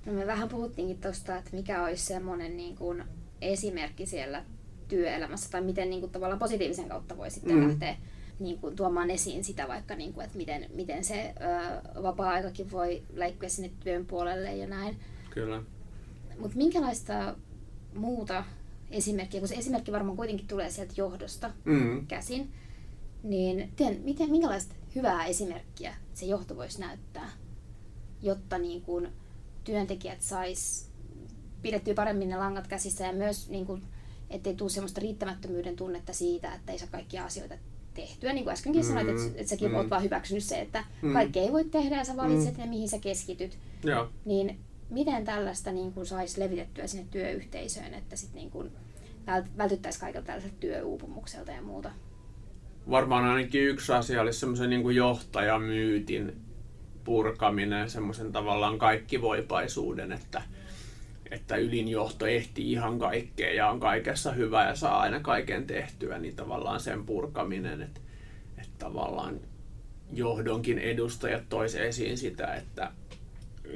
No 0.07 0.13
me 0.13 0.27
vähän 0.27 0.49
puhuttiinkin 0.49 1.01
tuosta, 1.01 1.37
että 1.37 1.55
mikä 1.55 1.83
olisi 1.83 2.05
semmoinen 2.05 2.57
niin 2.57 2.75
kuin 2.75 3.03
esimerkki 3.41 4.05
siellä 4.05 4.45
työelämässä, 4.87 5.49
tai 5.49 5.61
miten 5.61 5.89
niin 5.89 5.99
kuin 5.99 6.11
tavallaan 6.11 6.39
positiivisen 6.39 6.89
kautta 6.89 7.17
voi 7.17 7.31
sitten 7.31 7.55
mm. 7.55 7.67
lähteä 7.67 7.97
niin 8.39 8.59
kuin, 8.59 8.75
tuomaan 8.75 9.09
esiin 9.09 9.43
sitä 9.43 9.67
vaikka, 9.67 9.95
niin 9.95 10.13
kuin, 10.13 10.25
että 10.25 10.37
miten, 10.37 10.65
miten 10.73 11.03
se 11.03 11.33
ö, 11.95 12.01
vapaa-aikakin 12.03 12.71
voi 12.71 13.03
läikkyä 13.13 13.49
sinne 13.49 13.71
työn 13.79 14.05
puolelle 14.05 14.55
ja 14.55 14.67
näin. 14.67 14.99
Kyllä. 15.29 15.63
Mutta 16.39 16.57
minkälaista 16.57 17.35
muuta 17.95 18.43
esimerkkiä, 18.91 19.39
kun 19.39 19.47
se 19.47 19.55
esimerkki 19.55 19.91
varmaan 19.91 20.17
kuitenkin 20.17 20.47
tulee 20.47 20.69
sieltä 20.69 20.93
johdosta 20.97 21.51
mm. 21.65 22.07
käsin, 22.07 22.51
niin 23.23 23.57
miten, 23.57 24.01
miten, 24.03 24.29
minkälaista 24.29 24.75
hyvää 24.95 25.25
esimerkkiä 25.25 25.93
se 26.13 26.25
johto 26.25 26.55
voisi 26.55 26.79
näyttää, 26.79 27.29
jotta 28.21 28.57
niin 28.57 28.81
kuin, 28.81 29.07
työntekijät 29.67 30.21
sais 30.21 30.89
pidettyä 31.61 31.93
paremmin 31.93 32.29
ne 32.29 32.37
langat 32.37 32.67
käsissä 32.67 33.05
ja 33.05 33.13
myös 33.13 33.49
niin 33.49 33.65
kuin, 33.65 33.83
ettei 34.29 34.55
tule 34.55 34.69
semmoista 34.69 35.01
riittämättömyyden 35.01 35.75
tunnetta 35.75 36.13
siitä, 36.13 36.53
että 36.53 36.71
ei 36.71 36.79
saa 36.79 36.87
kaikkia 36.91 37.25
asioita 37.25 37.55
tehtyä. 37.93 38.33
Niin 38.33 38.43
kuin 38.43 38.53
äskenkin 38.53 38.81
mm, 38.81 38.87
sanoit, 38.87 39.07
että, 39.09 39.21
että 39.35 39.49
säkin 39.49 39.69
mm. 39.69 39.75
olet 39.75 39.89
vaan 39.89 40.03
hyväksynyt 40.03 40.43
se, 40.43 40.61
että 40.61 40.83
mm. 41.01 41.13
kaikki 41.13 41.39
ei 41.39 41.51
voi 41.51 41.65
tehdä 41.65 41.97
ja 41.97 42.03
sä 42.03 42.17
valitset 42.17 42.57
mm. 42.57 42.63
ne, 42.63 42.69
mihin 42.69 42.89
sä 42.89 42.99
keskityt. 42.99 43.57
Joo. 43.83 44.09
Niin 44.25 44.59
miten 44.89 45.25
tällaista 45.25 45.71
niin 45.71 45.93
kuin 45.93 46.05
saisi 46.05 46.39
levitettyä 46.39 46.87
sinne 46.87 47.07
työyhteisöön, 47.11 47.93
että 47.93 48.15
sit 48.15 48.33
niin 48.33 48.51
kuin 48.51 48.71
vältyttäisiin 49.57 50.01
kaikilta 50.01 50.25
tällaiselta 50.25 50.57
työuupumukselta 50.59 51.51
ja 51.51 51.61
muuta? 51.61 51.91
Varmaan 52.89 53.25
ainakin 53.25 53.63
yksi 53.63 53.93
asia 53.93 54.21
olisi 54.21 54.39
semmoisen 54.39 54.69
niin 54.69 54.95
johtajamyytin 54.95 56.46
purkaminen, 57.07 57.89
semmoisen 57.89 58.31
tavallaan 58.31 58.77
kaikkivoipaisuuden, 58.77 60.11
että, 60.11 60.41
että 61.31 61.55
ylinjohto 61.55 62.25
ehtii 62.27 62.71
ihan 62.71 62.99
kaikkea 62.99 63.53
ja 63.53 63.69
on 63.69 63.79
kaikessa 63.79 64.31
hyvä 64.31 64.67
ja 64.67 64.75
saa 64.75 64.99
aina 64.99 65.19
kaiken 65.19 65.67
tehtyä, 65.67 66.19
niin 66.19 66.35
tavallaan 66.35 66.79
sen 66.79 67.05
purkaminen, 67.05 67.81
että, 67.81 67.99
että 68.57 68.73
tavallaan 68.79 69.39
johdonkin 70.13 70.79
edustajat 70.79 71.49
tois 71.49 71.75
esiin 71.75 72.17
sitä, 72.17 72.53
että, 72.53 72.91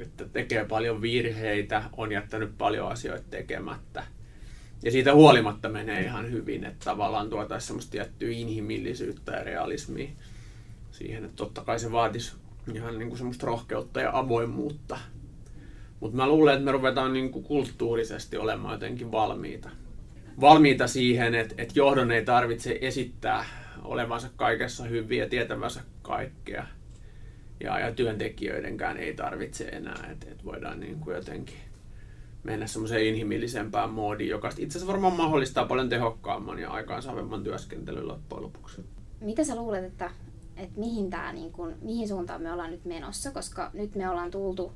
että 0.02 0.24
tekee 0.24 0.64
paljon 0.64 1.02
virheitä, 1.02 1.82
on 1.96 2.12
jättänyt 2.12 2.58
paljon 2.58 2.88
asioita 2.88 3.24
tekemättä. 3.30 4.04
Ja 4.82 4.90
siitä 4.90 5.14
huolimatta 5.14 5.68
menee 5.68 6.02
ihan 6.02 6.30
hyvin, 6.30 6.64
että 6.64 6.84
tavallaan 6.84 7.30
tuotaisiin 7.30 7.66
semmoista 7.66 7.90
tiettyä 7.90 8.30
inhimillisyyttä 8.30 9.32
ja 9.32 9.44
realismia 9.44 10.08
siihen, 10.90 11.24
että 11.24 11.36
totta 11.36 11.64
kai 11.64 11.78
se 11.78 11.92
vaatisi 11.92 12.41
ihan 12.74 12.98
niin 12.98 13.08
kuin 13.08 13.18
semmoista 13.18 13.46
rohkeutta 13.46 14.00
ja 14.00 14.18
avoimuutta. 14.18 14.98
Mutta 16.00 16.16
mä 16.16 16.28
luulen, 16.28 16.54
että 16.54 16.64
me 16.64 16.72
ruvetaan 16.72 17.12
niin 17.12 17.30
kuin 17.30 17.44
kulttuurisesti 17.44 18.36
olemaan 18.36 18.74
jotenkin 18.74 19.12
valmiita. 19.12 19.70
Valmiita 20.40 20.86
siihen, 20.86 21.34
että, 21.34 21.54
että 21.58 21.74
johdon 21.76 22.12
ei 22.12 22.24
tarvitse 22.24 22.78
esittää 22.80 23.44
olevansa 23.82 24.28
kaikessa 24.36 24.84
hyviä 24.84 25.24
ja 25.24 25.30
tietävänsä 25.30 25.80
kaikkea. 26.02 26.66
Ja, 27.60 27.78
ja 27.78 27.94
työntekijöidenkään 27.94 28.96
ei 28.96 29.14
tarvitse 29.14 29.64
enää, 29.64 30.08
että, 30.10 30.26
että 30.30 30.44
voidaan 30.44 30.80
niin 30.80 31.00
kuin 31.00 31.16
jotenkin 31.16 31.56
mennä 32.42 32.66
semmoiseen 32.66 33.06
inhimillisempään 33.06 33.90
moodiin, 33.90 34.30
joka 34.30 34.48
itse 34.48 34.78
asiassa 34.78 34.86
varmaan 34.92 35.16
mahdollistaa 35.16 35.66
paljon 35.66 35.88
tehokkaamman 35.88 36.58
ja 36.58 36.70
aikaansaavemman 36.70 37.44
työskentelyn 37.44 38.08
loppujen 38.08 38.42
lopuksi. 38.42 38.84
Mitä 39.20 39.44
sä 39.44 39.56
luulet, 39.56 39.84
että 39.84 40.10
että 40.62 40.80
mihin, 40.80 41.10
tää, 41.10 41.32
niin 41.32 41.52
kun, 41.52 41.74
mihin 41.82 42.08
suuntaan 42.08 42.42
me 42.42 42.52
ollaan 42.52 42.70
nyt 42.70 42.84
menossa, 42.84 43.30
koska 43.30 43.70
nyt 43.74 43.94
me 43.94 44.08
ollaan 44.08 44.30
tultu 44.30 44.72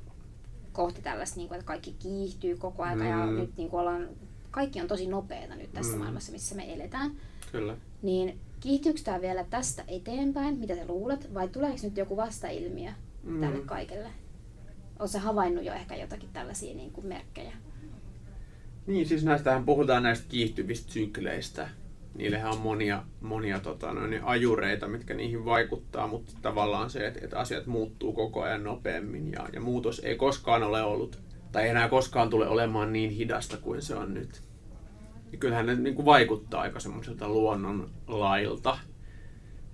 kohti 0.71 1.01
tällaista, 1.01 1.37
niin 1.37 1.47
kun, 1.47 1.55
että 1.55 1.67
kaikki 1.67 1.95
kiihtyy 1.99 2.57
koko 2.57 2.83
ajan 2.83 2.99
mm. 2.99 3.09
ja 3.09 3.25
nyt 3.25 3.57
niin 3.57 3.69
ollaan, 3.71 4.09
kaikki 4.51 4.81
on 4.81 4.87
tosi 4.87 5.07
nopeita 5.07 5.55
nyt 5.55 5.73
tässä 5.73 5.93
mm. 5.93 5.99
maailmassa, 5.99 6.31
missä 6.31 6.55
me 6.55 6.73
eletään. 6.73 7.11
Kyllä. 7.51 7.77
Niin 8.01 8.39
kiihtyykö 8.59 8.99
tämä 9.03 9.21
vielä 9.21 9.45
tästä 9.49 9.83
eteenpäin, 9.87 10.59
mitä 10.59 10.75
sä 10.75 10.87
luulet, 10.87 11.33
vai 11.33 11.47
tuleeko 11.47 11.77
nyt 11.83 11.97
joku 11.97 12.17
vastailmiö 12.17 12.91
mm. 13.23 13.41
tälle 13.41 13.59
kaikelle? 13.65 14.09
Oletko 14.99 15.19
havainnut 15.19 15.63
jo 15.63 15.73
ehkä 15.73 15.95
jotakin 15.95 16.29
tällaisia 16.33 16.75
niin 16.75 16.91
kuin 16.91 17.07
merkkejä? 17.07 17.53
Niin, 18.87 19.07
siis 19.07 19.23
näistähän 19.23 19.65
puhutaan 19.65 20.03
näistä 20.03 20.25
kiihtyvistä 20.29 20.91
sykleistä 20.91 21.69
niillähän 22.17 22.51
on 22.51 22.59
monia, 22.59 23.03
monia 23.21 23.59
tota, 23.59 23.93
noin, 23.93 24.23
ajureita, 24.23 24.87
mitkä 24.87 25.13
niihin 25.13 25.45
vaikuttaa, 25.45 26.07
mutta 26.07 26.33
tavallaan 26.41 26.89
se, 26.89 27.07
että, 27.07 27.19
että 27.23 27.39
asiat 27.39 27.65
muuttuu 27.65 28.13
koko 28.13 28.41
ajan 28.41 28.63
nopeammin 28.63 29.31
ja, 29.31 29.49
ja 29.53 29.61
muutos 29.61 29.99
ei 29.99 30.15
koskaan 30.15 30.63
ole 30.63 30.81
ollut, 30.83 31.19
tai 31.51 31.63
ei 31.63 31.69
enää 31.69 31.89
koskaan 31.89 32.29
tule 32.29 32.47
olemaan 32.47 32.93
niin 32.93 33.09
hidasta 33.09 33.57
kuin 33.57 33.81
se 33.81 33.95
on 33.95 34.13
nyt. 34.13 34.41
Ja 35.31 35.37
kyllähän 35.37 35.65
ne 35.65 35.75
niin 35.75 35.95
kuin 35.95 36.05
vaikuttaa 36.05 36.61
aika 36.61 36.79
semmoiselta 36.79 37.29
luonnon 37.29 37.89
lailta, 38.07 38.77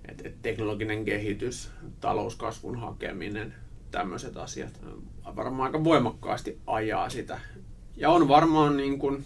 että 0.08 0.28
et 0.28 0.42
teknologinen 0.42 1.04
kehitys, 1.04 1.70
talouskasvun 2.00 2.80
hakeminen, 2.80 3.54
tämmöiset 3.90 4.36
asiat 4.36 4.80
varmaan 5.36 5.66
aika 5.66 5.84
voimakkaasti 5.84 6.58
ajaa 6.66 7.08
sitä. 7.08 7.40
Ja 7.96 8.10
on 8.10 8.28
varmaan 8.28 8.76
niin 8.76 8.98
kuin, 8.98 9.24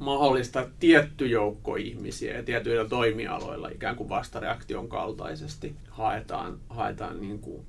mahdollista 0.00 0.68
tietty 0.80 1.26
joukko 1.26 1.76
ihmisiä 1.76 2.36
ja 2.36 2.42
tietyillä 2.42 2.88
toimialoilla 2.88 3.68
ikään 3.68 3.96
kuin 3.96 4.08
vastareaktion 4.08 4.88
kaltaisesti 4.88 5.74
haetaan, 5.90 6.58
haetaan 6.68 7.20
niin 7.20 7.38
kuin 7.38 7.66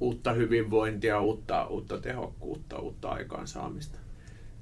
uutta 0.00 0.32
hyvinvointia, 0.32 1.20
uutta, 1.20 1.66
uutta 1.66 1.98
tehokkuutta, 1.98 2.78
uutta 2.78 3.08
aikaansaamista. 3.08 3.98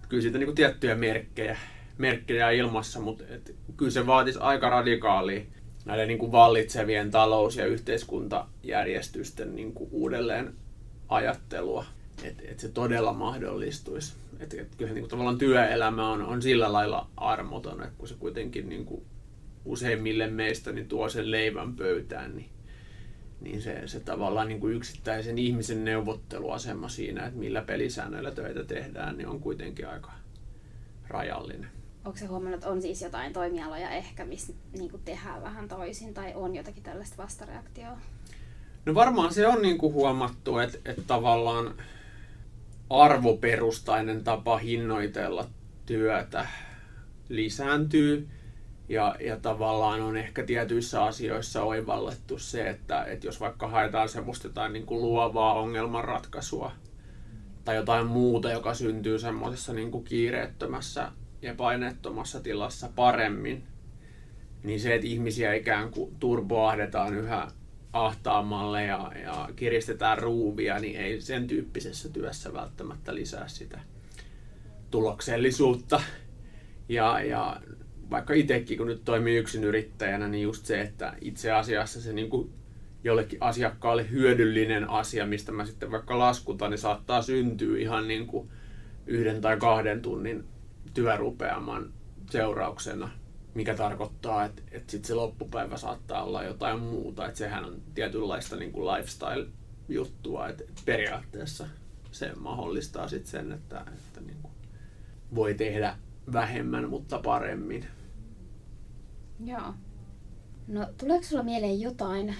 Kyllä 0.09 0.23
siitä 0.23 0.39
niin 0.39 0.47
kuin 0.47 0.57
tiettyjä 0.57 0.95
merkkejä, 0.95 1.59
merkkejä 1.99 2.51
ilmassa, 2.51 3.01
mutta 3.01 3.25
et, 3.29 3.55
kyllä 3.77 3.93
se 3.93 4.07
vaatisi 4.07 4.39
aika 4.39 4.71
radikaalia 4.71 5.43
näiden 5.85 6.09
niin 6.09 6.19
kuin 6.19 6.33
vallitsevien 6.33 7.11
talous- 7.11 7.57
ja 7.57 7.67
yhteiskuntajärjestysten 7.67 9.57
niin 9.57 9.73
kuin 9.73 9.91
uudelleen 9.93 10.55
ajattelua, 11.09 11.85
että 12.23 12.43
et 12.49 12.59
se 12.59 12.69
todella 12.69 13.13
mahdollistuisi 13.13 14.15
että, 14.41 14.61
että 14.61 14.77
kyllä 14.77 14.93
niin 14.93 15.03
kuin, 15.03 15.11
tavallaan 15.11 15.39
työelämä 15.39 16.09
on, 16.09 16.23
on 16.23 16.43
sillä 16.43 16.73
lailla 16.73 17.11
armoton, 17.17 17.83
että 17.83 17.95
kun 17.99 18.09
se 18.09 18.15
kuitenkin 18.15 18.69
niin 18.69 18.85
kuin, 18.85 19.05
useimmille 19.65 20.27
meistä 20.27 20.73
niin 20.73 20.89
tuo 20.89 21.09
sen 21.09 21.31
leivän 21.31 21.77
pöytään, 21.77 22.37
niin, 22.37 22.51
niin 23.41 23.63
se, 23.63 23.83
se 23.87 24.01
tavallaan 24.01 24.49
niin 24.49 24.61
kuin 24.61 24.75
yksittäisen 24.75 25.39
ihmisen 25.39 25.85
neuvotteluasema 25.85 26.89
siinä, 26.89 27.27
että 27.27 27.39
millä 27.39 27.63
pelisäännöillä 27.63 28.31
töitä 28.31 28.65
tehdään, 28.65 29.19
niin 29.19 29.29
on 29.29 29.41
kuitenkin 29.41 29.89
aika 29.89 30.13
rajallinen. 31.09 31.71
onko 32.05 32.19
se 32.19 32.27
huomannut, 32.27 32.55
että 32.55 32.71
on 32.71 32.83
siis 32.83 33.03
jotain 33.03 33.33
toimialoja 33.33 33.91
ehkä, 33.91 34.25
missä 34.25 34.53
niin 34.79 34.91
tehdään 35.05 35.43
vähän 35.43 35.69
toisin, 35.69 36.15
tai 36.15 36.33
on 36.35 36.55
jotakin 36.55 36.83
tällaista 36.83 37.23
vastareaktioa? 37.23 37.99
No 38.87 38.95
varmaan 38.95 39.35
se 39.35 39.47
on 39.47 39.63
niin 39.63 39.79
kuin 39.79 39.93
huomattu, 39.93 40.59
että, 40.59 40.79
että 40.85 41.03
tavallaan 41.07 41.75
arvoperustainen 42.91 44.25
tapa 44.25 44.59
hinnoitella 44.59 45.47
työtä 45.87 46.47
lisääntyy. 47.29 48.29
Ja, 48.89 49.17
ja 49.21 49.37
tavallaan 49.37 50.03
on 50.03 50.17
ehkä 50.17 50.43
tietyissä 50.43 51.05
asioissa 51.05 51.63
oivallettu 51.63 52.39
se, 52.39 52.71
että, 52.71 53.05
että 53.05 53.27
jos 53.27 53.41
vaikka 53.41 53.69
haetaan 53.69 54.09
semmoista 54.09 54.47
jotain 54.47 54.73
niin 54.73 54.87
kuin 54.87 55.03
luovaa 55.03 55.55
ongelmanratkaisua 55.55 56.73
tai 57.65 57.77
jotain 57.77 58.07
muuta, 58.07 58.51
joka 58.51 58.75
syntyy 58.75 59.19
semmoisessa 59.19 59.73
niin 59.73 59.91
kuin 59.91 60.05
kiireettömässä 60.05 61.13
ja 61.43 61.55
paineettomassa 61.55 62.41
tilassa 62.41 62.91
paremmin, 62.95 63.65
niin 64.63 64.81
se, 64.81 64.95
että 64.95 65.07
ihmisiä 65.07 65.55
ikään 65.55 65.91
kuin 65.91 66.17
turboahdetaan 66.21 67.15
yhä 67.15 67.49
ahtaammalle 68.05 68.85
ja, 68.85 69.13
ja 69.23 69.49
kiristetään 69.57 70.19
ruuvia, 70.19 70.79
niin 70.79 70.97
ei 70.97 71.21
sen 71.21 71.47
tyyppisessä 71.47 72.09
työssä 72.09 72.53
välttämättä 72.53 73.15
lisää 73.15 73.49
sitä 73.49 73.81
tuloksellisuutta. 74.91 76.01
Ja, 76.89 77.21
ja 77.21 77.61
vaikka 78.11 78.35
itsekin, 78.35 78.79
kun 78.79 78.87
nyt 78.87 79.05
toimii 79.05 79.37
yksin 79.37 79.65
yrittäjänä, 79.65 80.29
niin 80.29 80.43
just 80.43 80.67
se, 80.67 80.81
että 80.81 81.15
itse 81.21 81.53
asiassa 81.53 82.01
se 82.01 82.13
niin 82.13 82.31
kuin 82.31 82.53
jollekin 83.05 83.43
asiakkaalle 83.43 84.11
hyödyllinen 84.11 84.91
asia, 84.91 85.27
mistä 85.27 85.53
mä 85.53 85.65
sitten 85.65 85.91
vaikka 85.91 86.19
laskutan, 86.19 86.71
niin 86.71 86.79
saattaa 86.79 87.23
syntyä 87.23 87.79
ihan 87.79 88.09
niin 88.09 88.27
kuin 88.27 88.49
yhden 89.07 89.41
tai 89.41 89.57
kahden 89.57 90.03
tunnin 90.03 90.45
työrupeaman 90.95 91.93
seurauksena, 92.31 93.11
mikä 93.57 93.75
tarkoittaa, 93.75 94.45
että, 94.45 94.63
että 94.73 94.91
sit 94.91 95.05
se 95.05 95.15
loppupäivä 95.15 95.77
saattaa 95.77 96.25
olla 96.25 96.43
jotain 96.43 96.81
muuta. 96.81 97.27
Että 97.27 97.39
sehän 97.39 97.65
on 97.65 97.83
tietynlaista 97.95 98.57
niin 98.57 98.73
kuin 98.73 98.87
lifestyle-juttua, 98.87 100.49
että 100.49 100.65
periaatteessa 100.85 101.69
se 102.13 102.33
mahdollistaa 102.35 103.09
sit 103.09 103.27
sen, 103.27 103.53
että, 103.53 103.81
että 103.81 104.21
niin 104.21 104.39
kuin 104.43 104.53
voi 105.35 105.55
tehdä 105.55 105.97
vähemmän, 106.33 106.91
mutta 106.91 107.19
paremmin. 107.19 107.87
Joo. 109.45 109.75
No 110.69 110.87
tuleeko 110.99 111.25
sulla 111.25 111.43
mieleen 111.43 111.81
jotain, 111.81 112.35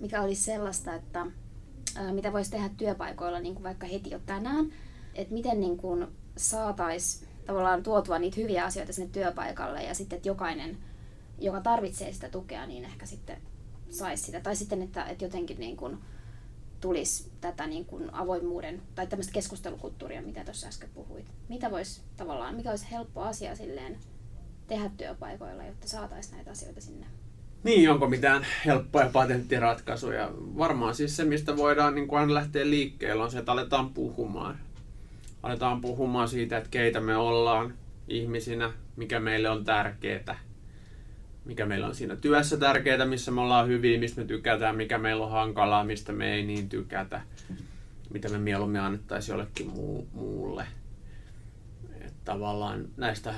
mikä 0.00 0.22
olisi 0.22 0.42
sellaista, 0.42 0.94
että 0.94 1.26
ää, 1.96 2.12
mitä 2.12 2.32
voisi 2.32 2.50
tehdä 2.50 2.70
työpaikoilla 2.76 3.40
niin 3.40 3.54
kuin 3.54 3.64
vaikka 3.64 3.86
heti 3.86 4.10
jo 4.10 4.18
tänään, 4.26 4.72
että 5.14 5.34
miten 5.34 5.60
niin 5.60 5.76
kuin 5.76 6.06
saataisiin 6.36 7.27
tavallaan 7.48 7.82
tuotua 7.82 8.18
niitä 8.18 8.40
hyviä 8.40 8.64
asioita 8.64 8.92
sinne 8.92 9.10
työpaikalle 9.12 9.82
ja 9.82 9.94
sitten, 9.94 10.16
että 10.16 10.28
jokainen, 10.28 10.78
joka 11.38 11.60
tarvitsee 11.60 12.12
sitä 12.12 12.28
tukea, 12.28 12.66
niin 12.66 12.84
ehkä 12.84 13.06
sitten 13.06 13.36
saisi 13.90 14.22
sitä. 14.22 14.40
Tai 14.40 14.56
sitten, 14.56 14.82
että, 14.82 15.04
että 15.04 15.24
jotenkin 15.24 15.58
niin 15.60 15.76
kuin 15.76 15.98
tulisi 16.80 17.30
tätä 17.40 17.66
niin 17.66 17.84
kuin 17.84 18.14
avoimuuden 18.14 18.82
tai 18.94 19.06
tämmöistä 19.06 19.32
keskustelukulttuuria, 19.32 20.22
mitä 20.22 20.44
tuossa 20.44 20.68
äsken 20.68 20.90
puhuit. 20.94 21.26
Mitä 21.48 21.70
voisi 21.70 22.00
tavallaan, 22.16 22.54
mikä 22.54 22.70
olisi 22.70 22.90
helppo 22.90 23.22
asia 23.22 23.56
silleen 23.56 23.96
tehdä 24.66 24.90
työpaikoilla, 24.96 25.64
jotta 25.64 25.88
saataisiin 25.88 26.34
näitä 26.36 26.50
asioita 26.50 26.80
sinne? 26.80 27.06
Niin, 27.64 27.90
onko 27.90 28.08
mitään 28.08 28.46
helppoja 28.64 29.10
patenttiratkaisuja? 29.12 30.30
Varmaan 30.34 30.94
siis 30.94 31.16
se, 31.16 31.24
mistä 31.24 31.56
voidaan 31.56 31.94
niin 31.94 32.08
kuin 32.08 32.20
aina 32.20 32.34
lähteä 32.34 32.70
liikkeelle, 32.70 33.22
on 33.22 33.30
se, 33.30 33.38
että 33.38 33.52
aletaan 33.52 33.94
puhumaan 33.94 34.58
aletaan 35.48 35.80
puhumaan 35.80 36.28
siitä, 36.28 36.56
että 36.56 36.70
keitä 36.70 37.00
me 37.00 37.16
ollaan 37.16 37.74
ihmisinä, 38.08 38.72
mikä 38.96 39.20
meille 39.20 39.50
on 39.50 39.64
tärkeää, 39.64 40.38
mikä 41.44 41.66
meillä 41.66 41.86
on 41.86 41.94
siinä 41.94 42.16
työssä 42.16 42.56
tärkeää, 42.56 43.04
missä 43.04 43.30
me 43.30 43.40
ollaan 43.40 43.68
hyviä, 43.68 44.00
mistä 44.00 44.20
me 44.20 44.26
tykätään, 44.26 44.76
mikä 44.76 44.98
meillä 44.98 45.24
on 45.24 45.30
hankalaa, 45.30 45.84
mistä 45.84 46.12
me 46.12 46.34
ei 46.34 46.42
niin 46.42 46.68
tykätä, 46.68 47.22
mitä 48.10 48.28
me 48.28 48.38
mieluummin 48.38 48.80
annettaisiin 48.80 49.32
jollekin 49.32 49.66
muu, 49.66 50.08
muulle. 50.12 50.66
Et 52.00 52.14
tavallaan 52.24 52.88
näistä 52.96 53.34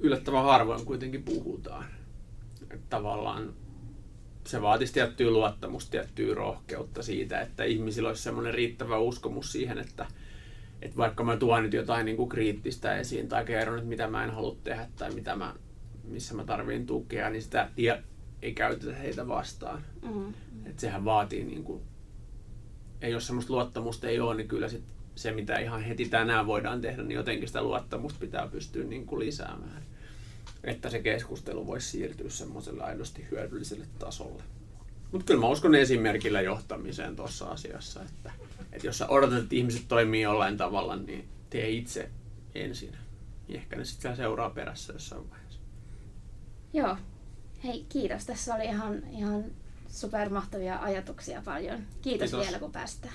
yllättävän 0.00 0.44
harvoin 0.44 0.86
kuitenkin 0.86 1.22
puhutaan. 1.22 1.84
Et 2.70 2.88
tavallaan 2.90 3.52
se 4.46 4.62
vaatisi 4.62 4.92
tiettyä 4.92 5.30
luottamusta, 5.30 5.90
tiettyä 5.90 6.34
rohkeutta 6.34 7.02
siitä, 7.02 7.40
että 7.40 7.64
ihmisillä 7.64 8.08
olisi 8.08 8.22
semmoinen 8.22 8.54
riittävä 8.54 8.98
uskomus 8.98 9.52
siihen, 9.52 9.78
että– 9.78 10.06
että 10.84 10.96
vaikka 10.96 11.24
mä 11.24 11.36
tuon 11.36 11.62
nyt 11.62 11.72
jotain 11.72 12.04
niin 12.06 12.16
kuin 12.16 12.28
kriittistä 12.28 12.96
esiin 12.96 13.28
tai 13.28 13.44
kerron, 13.44 13.78
että 13.78 13.88
mitä 13.88 14.06
mä 14.06 14.24
en 14.24 14.30
halua 14.30 14.56
tehdä 14.64 14.88
tai 14.96 15.10
mitä 15.10 15.36
mä, 15.36 15.54
missä 16.04 16.34
mä 16.34 16.44
tarviin 16.44 16.86
tukea, 16.86 17.30
niin 17.30 17.42
sitä 17.42 17.70
tie, 17.74 18.02
ei 18.42 18.54
käytetä 18.54 18.94
heitä 18.94 19.28
vastaan. 19.28 19.84
Mm-hmm. 20.02 20.34
Että 20.66 20.80
sehän 20.80 21.04
vaatii, 21.04 21.44
niin 21.44 21.64
kuin, 21.64 21.82
ei 23.02 23.12
jos 23.12 23.26
semmoista 23.26 23.52
luottamusta 23.52 24.08
ei 24.08 24.20
ole, 24.20 24.34
niin 24.34 24.48
kyllä 24.48 24.68
sit 24.68 24.84
se, 25.14 25.32
mitä 25.32 25.58
ihan 25.58 25.82
heti 25.82 26.08
tänään 26.08 26.46
voidaan 26.46 26.80
tehdä, 26.80 27.02
niin 27.02 27.16
jotenkin 27.16 27.48
sitä 27.48 27.62
luottamusta 27.62 28.20
pitää 28.20 28.48
pystyä 28.48 28.84
niin 28.84 29.06
kuin 29.06 29.20
lisäämään. 29.20 29.82
Että 30.64 30.90
se 30.90 31.02
keskustelu 31.02 31.66
voisi 31.66 31.88
siirtyä 31.88 32.30
semmoiselle 32.30 32.82
aidosti 32.82 33.26
hyödylliselle 33.30 33.86
tasolle. 33.98 34.42
Mutta 35.12 35.26
kyllä 35.26 35.40
mä 35.40 35.48
uskon 35.48 35.74
esimerkillä 35.74 36.40
johtamiseen 36.40 37.16
tuossa 37.16 37.46
asiassa, 37.46 38.02
että, 38.02 38.32
että 38.74 38.86
jos 38.86 38.98
sä 38.98 39.08
odotat, 39.08 39.38
että 39.38 39.54
ihmiset 39.54 39.88
toimii 39.88 40.22
jollain 40.22 40.56
tavalla, 40.56 40.96
niin 40.96 41.28
tee 41.50 41.70
itse 41.70 42.10
ensin. 42.54 42.96
Niin 43.48 43.56
ehkä 43.60 43.76
ne 43.76 43.84
sitten 43.84 44.16
seuraa 44.16 44.50
perässä 44.50 44.92
jossain 44.92 45.30
vaiheessa. 45.30 45.60
Joo. 46.72 46.96
Hei, 47.64 47.86
kiitos. 47.88 48.26
Tässä 48.26 48.54
oli 48.54 48.64
ihan, 48.64 49.02
ihan 49.10 49.44
supermahtavia 49.88 50.78
ajatuksia 50.78 51.42
paljon. 51.44 51.86
Kiitos, 52.02 52.30
kiitos. 52.30 52.46
vielä, 52.46 52.58
kun 52.58 52.72
päästä. 52.72 53.08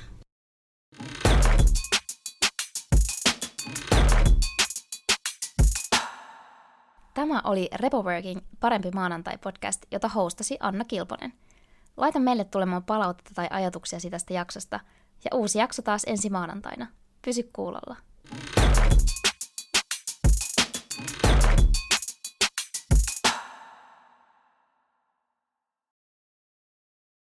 Tämä 7.13 7.41
oli 7.43 7.69
Repoworking 7.75 8.41
Parempi 8.59 8.91
maanantai-podcast, 8.91 9.85
jota 9.91 10.07
hostasi 10.07 10.57
Anna 10.59 10.85
Kilponen– 10.85 11.33
Laita 11.99 12.19
meille 12.19 12.43
tulemaan 12.43 12.83
palautetta 12.83 13.31
tai 13.35 13.47
ajatuksia 13.49 13.99
tästä 14.11 14.33
jaksosta, 14.33 14.79
ja 15.25 15.37
uusi 15.37 15.59
jakso 15.59 15.81
taas 15.81 16.03
ensi 16.07 16.29
maanantaina. 16.29 16.87
Pysy 17.21 17.49
kuulolla. 17.53 17.95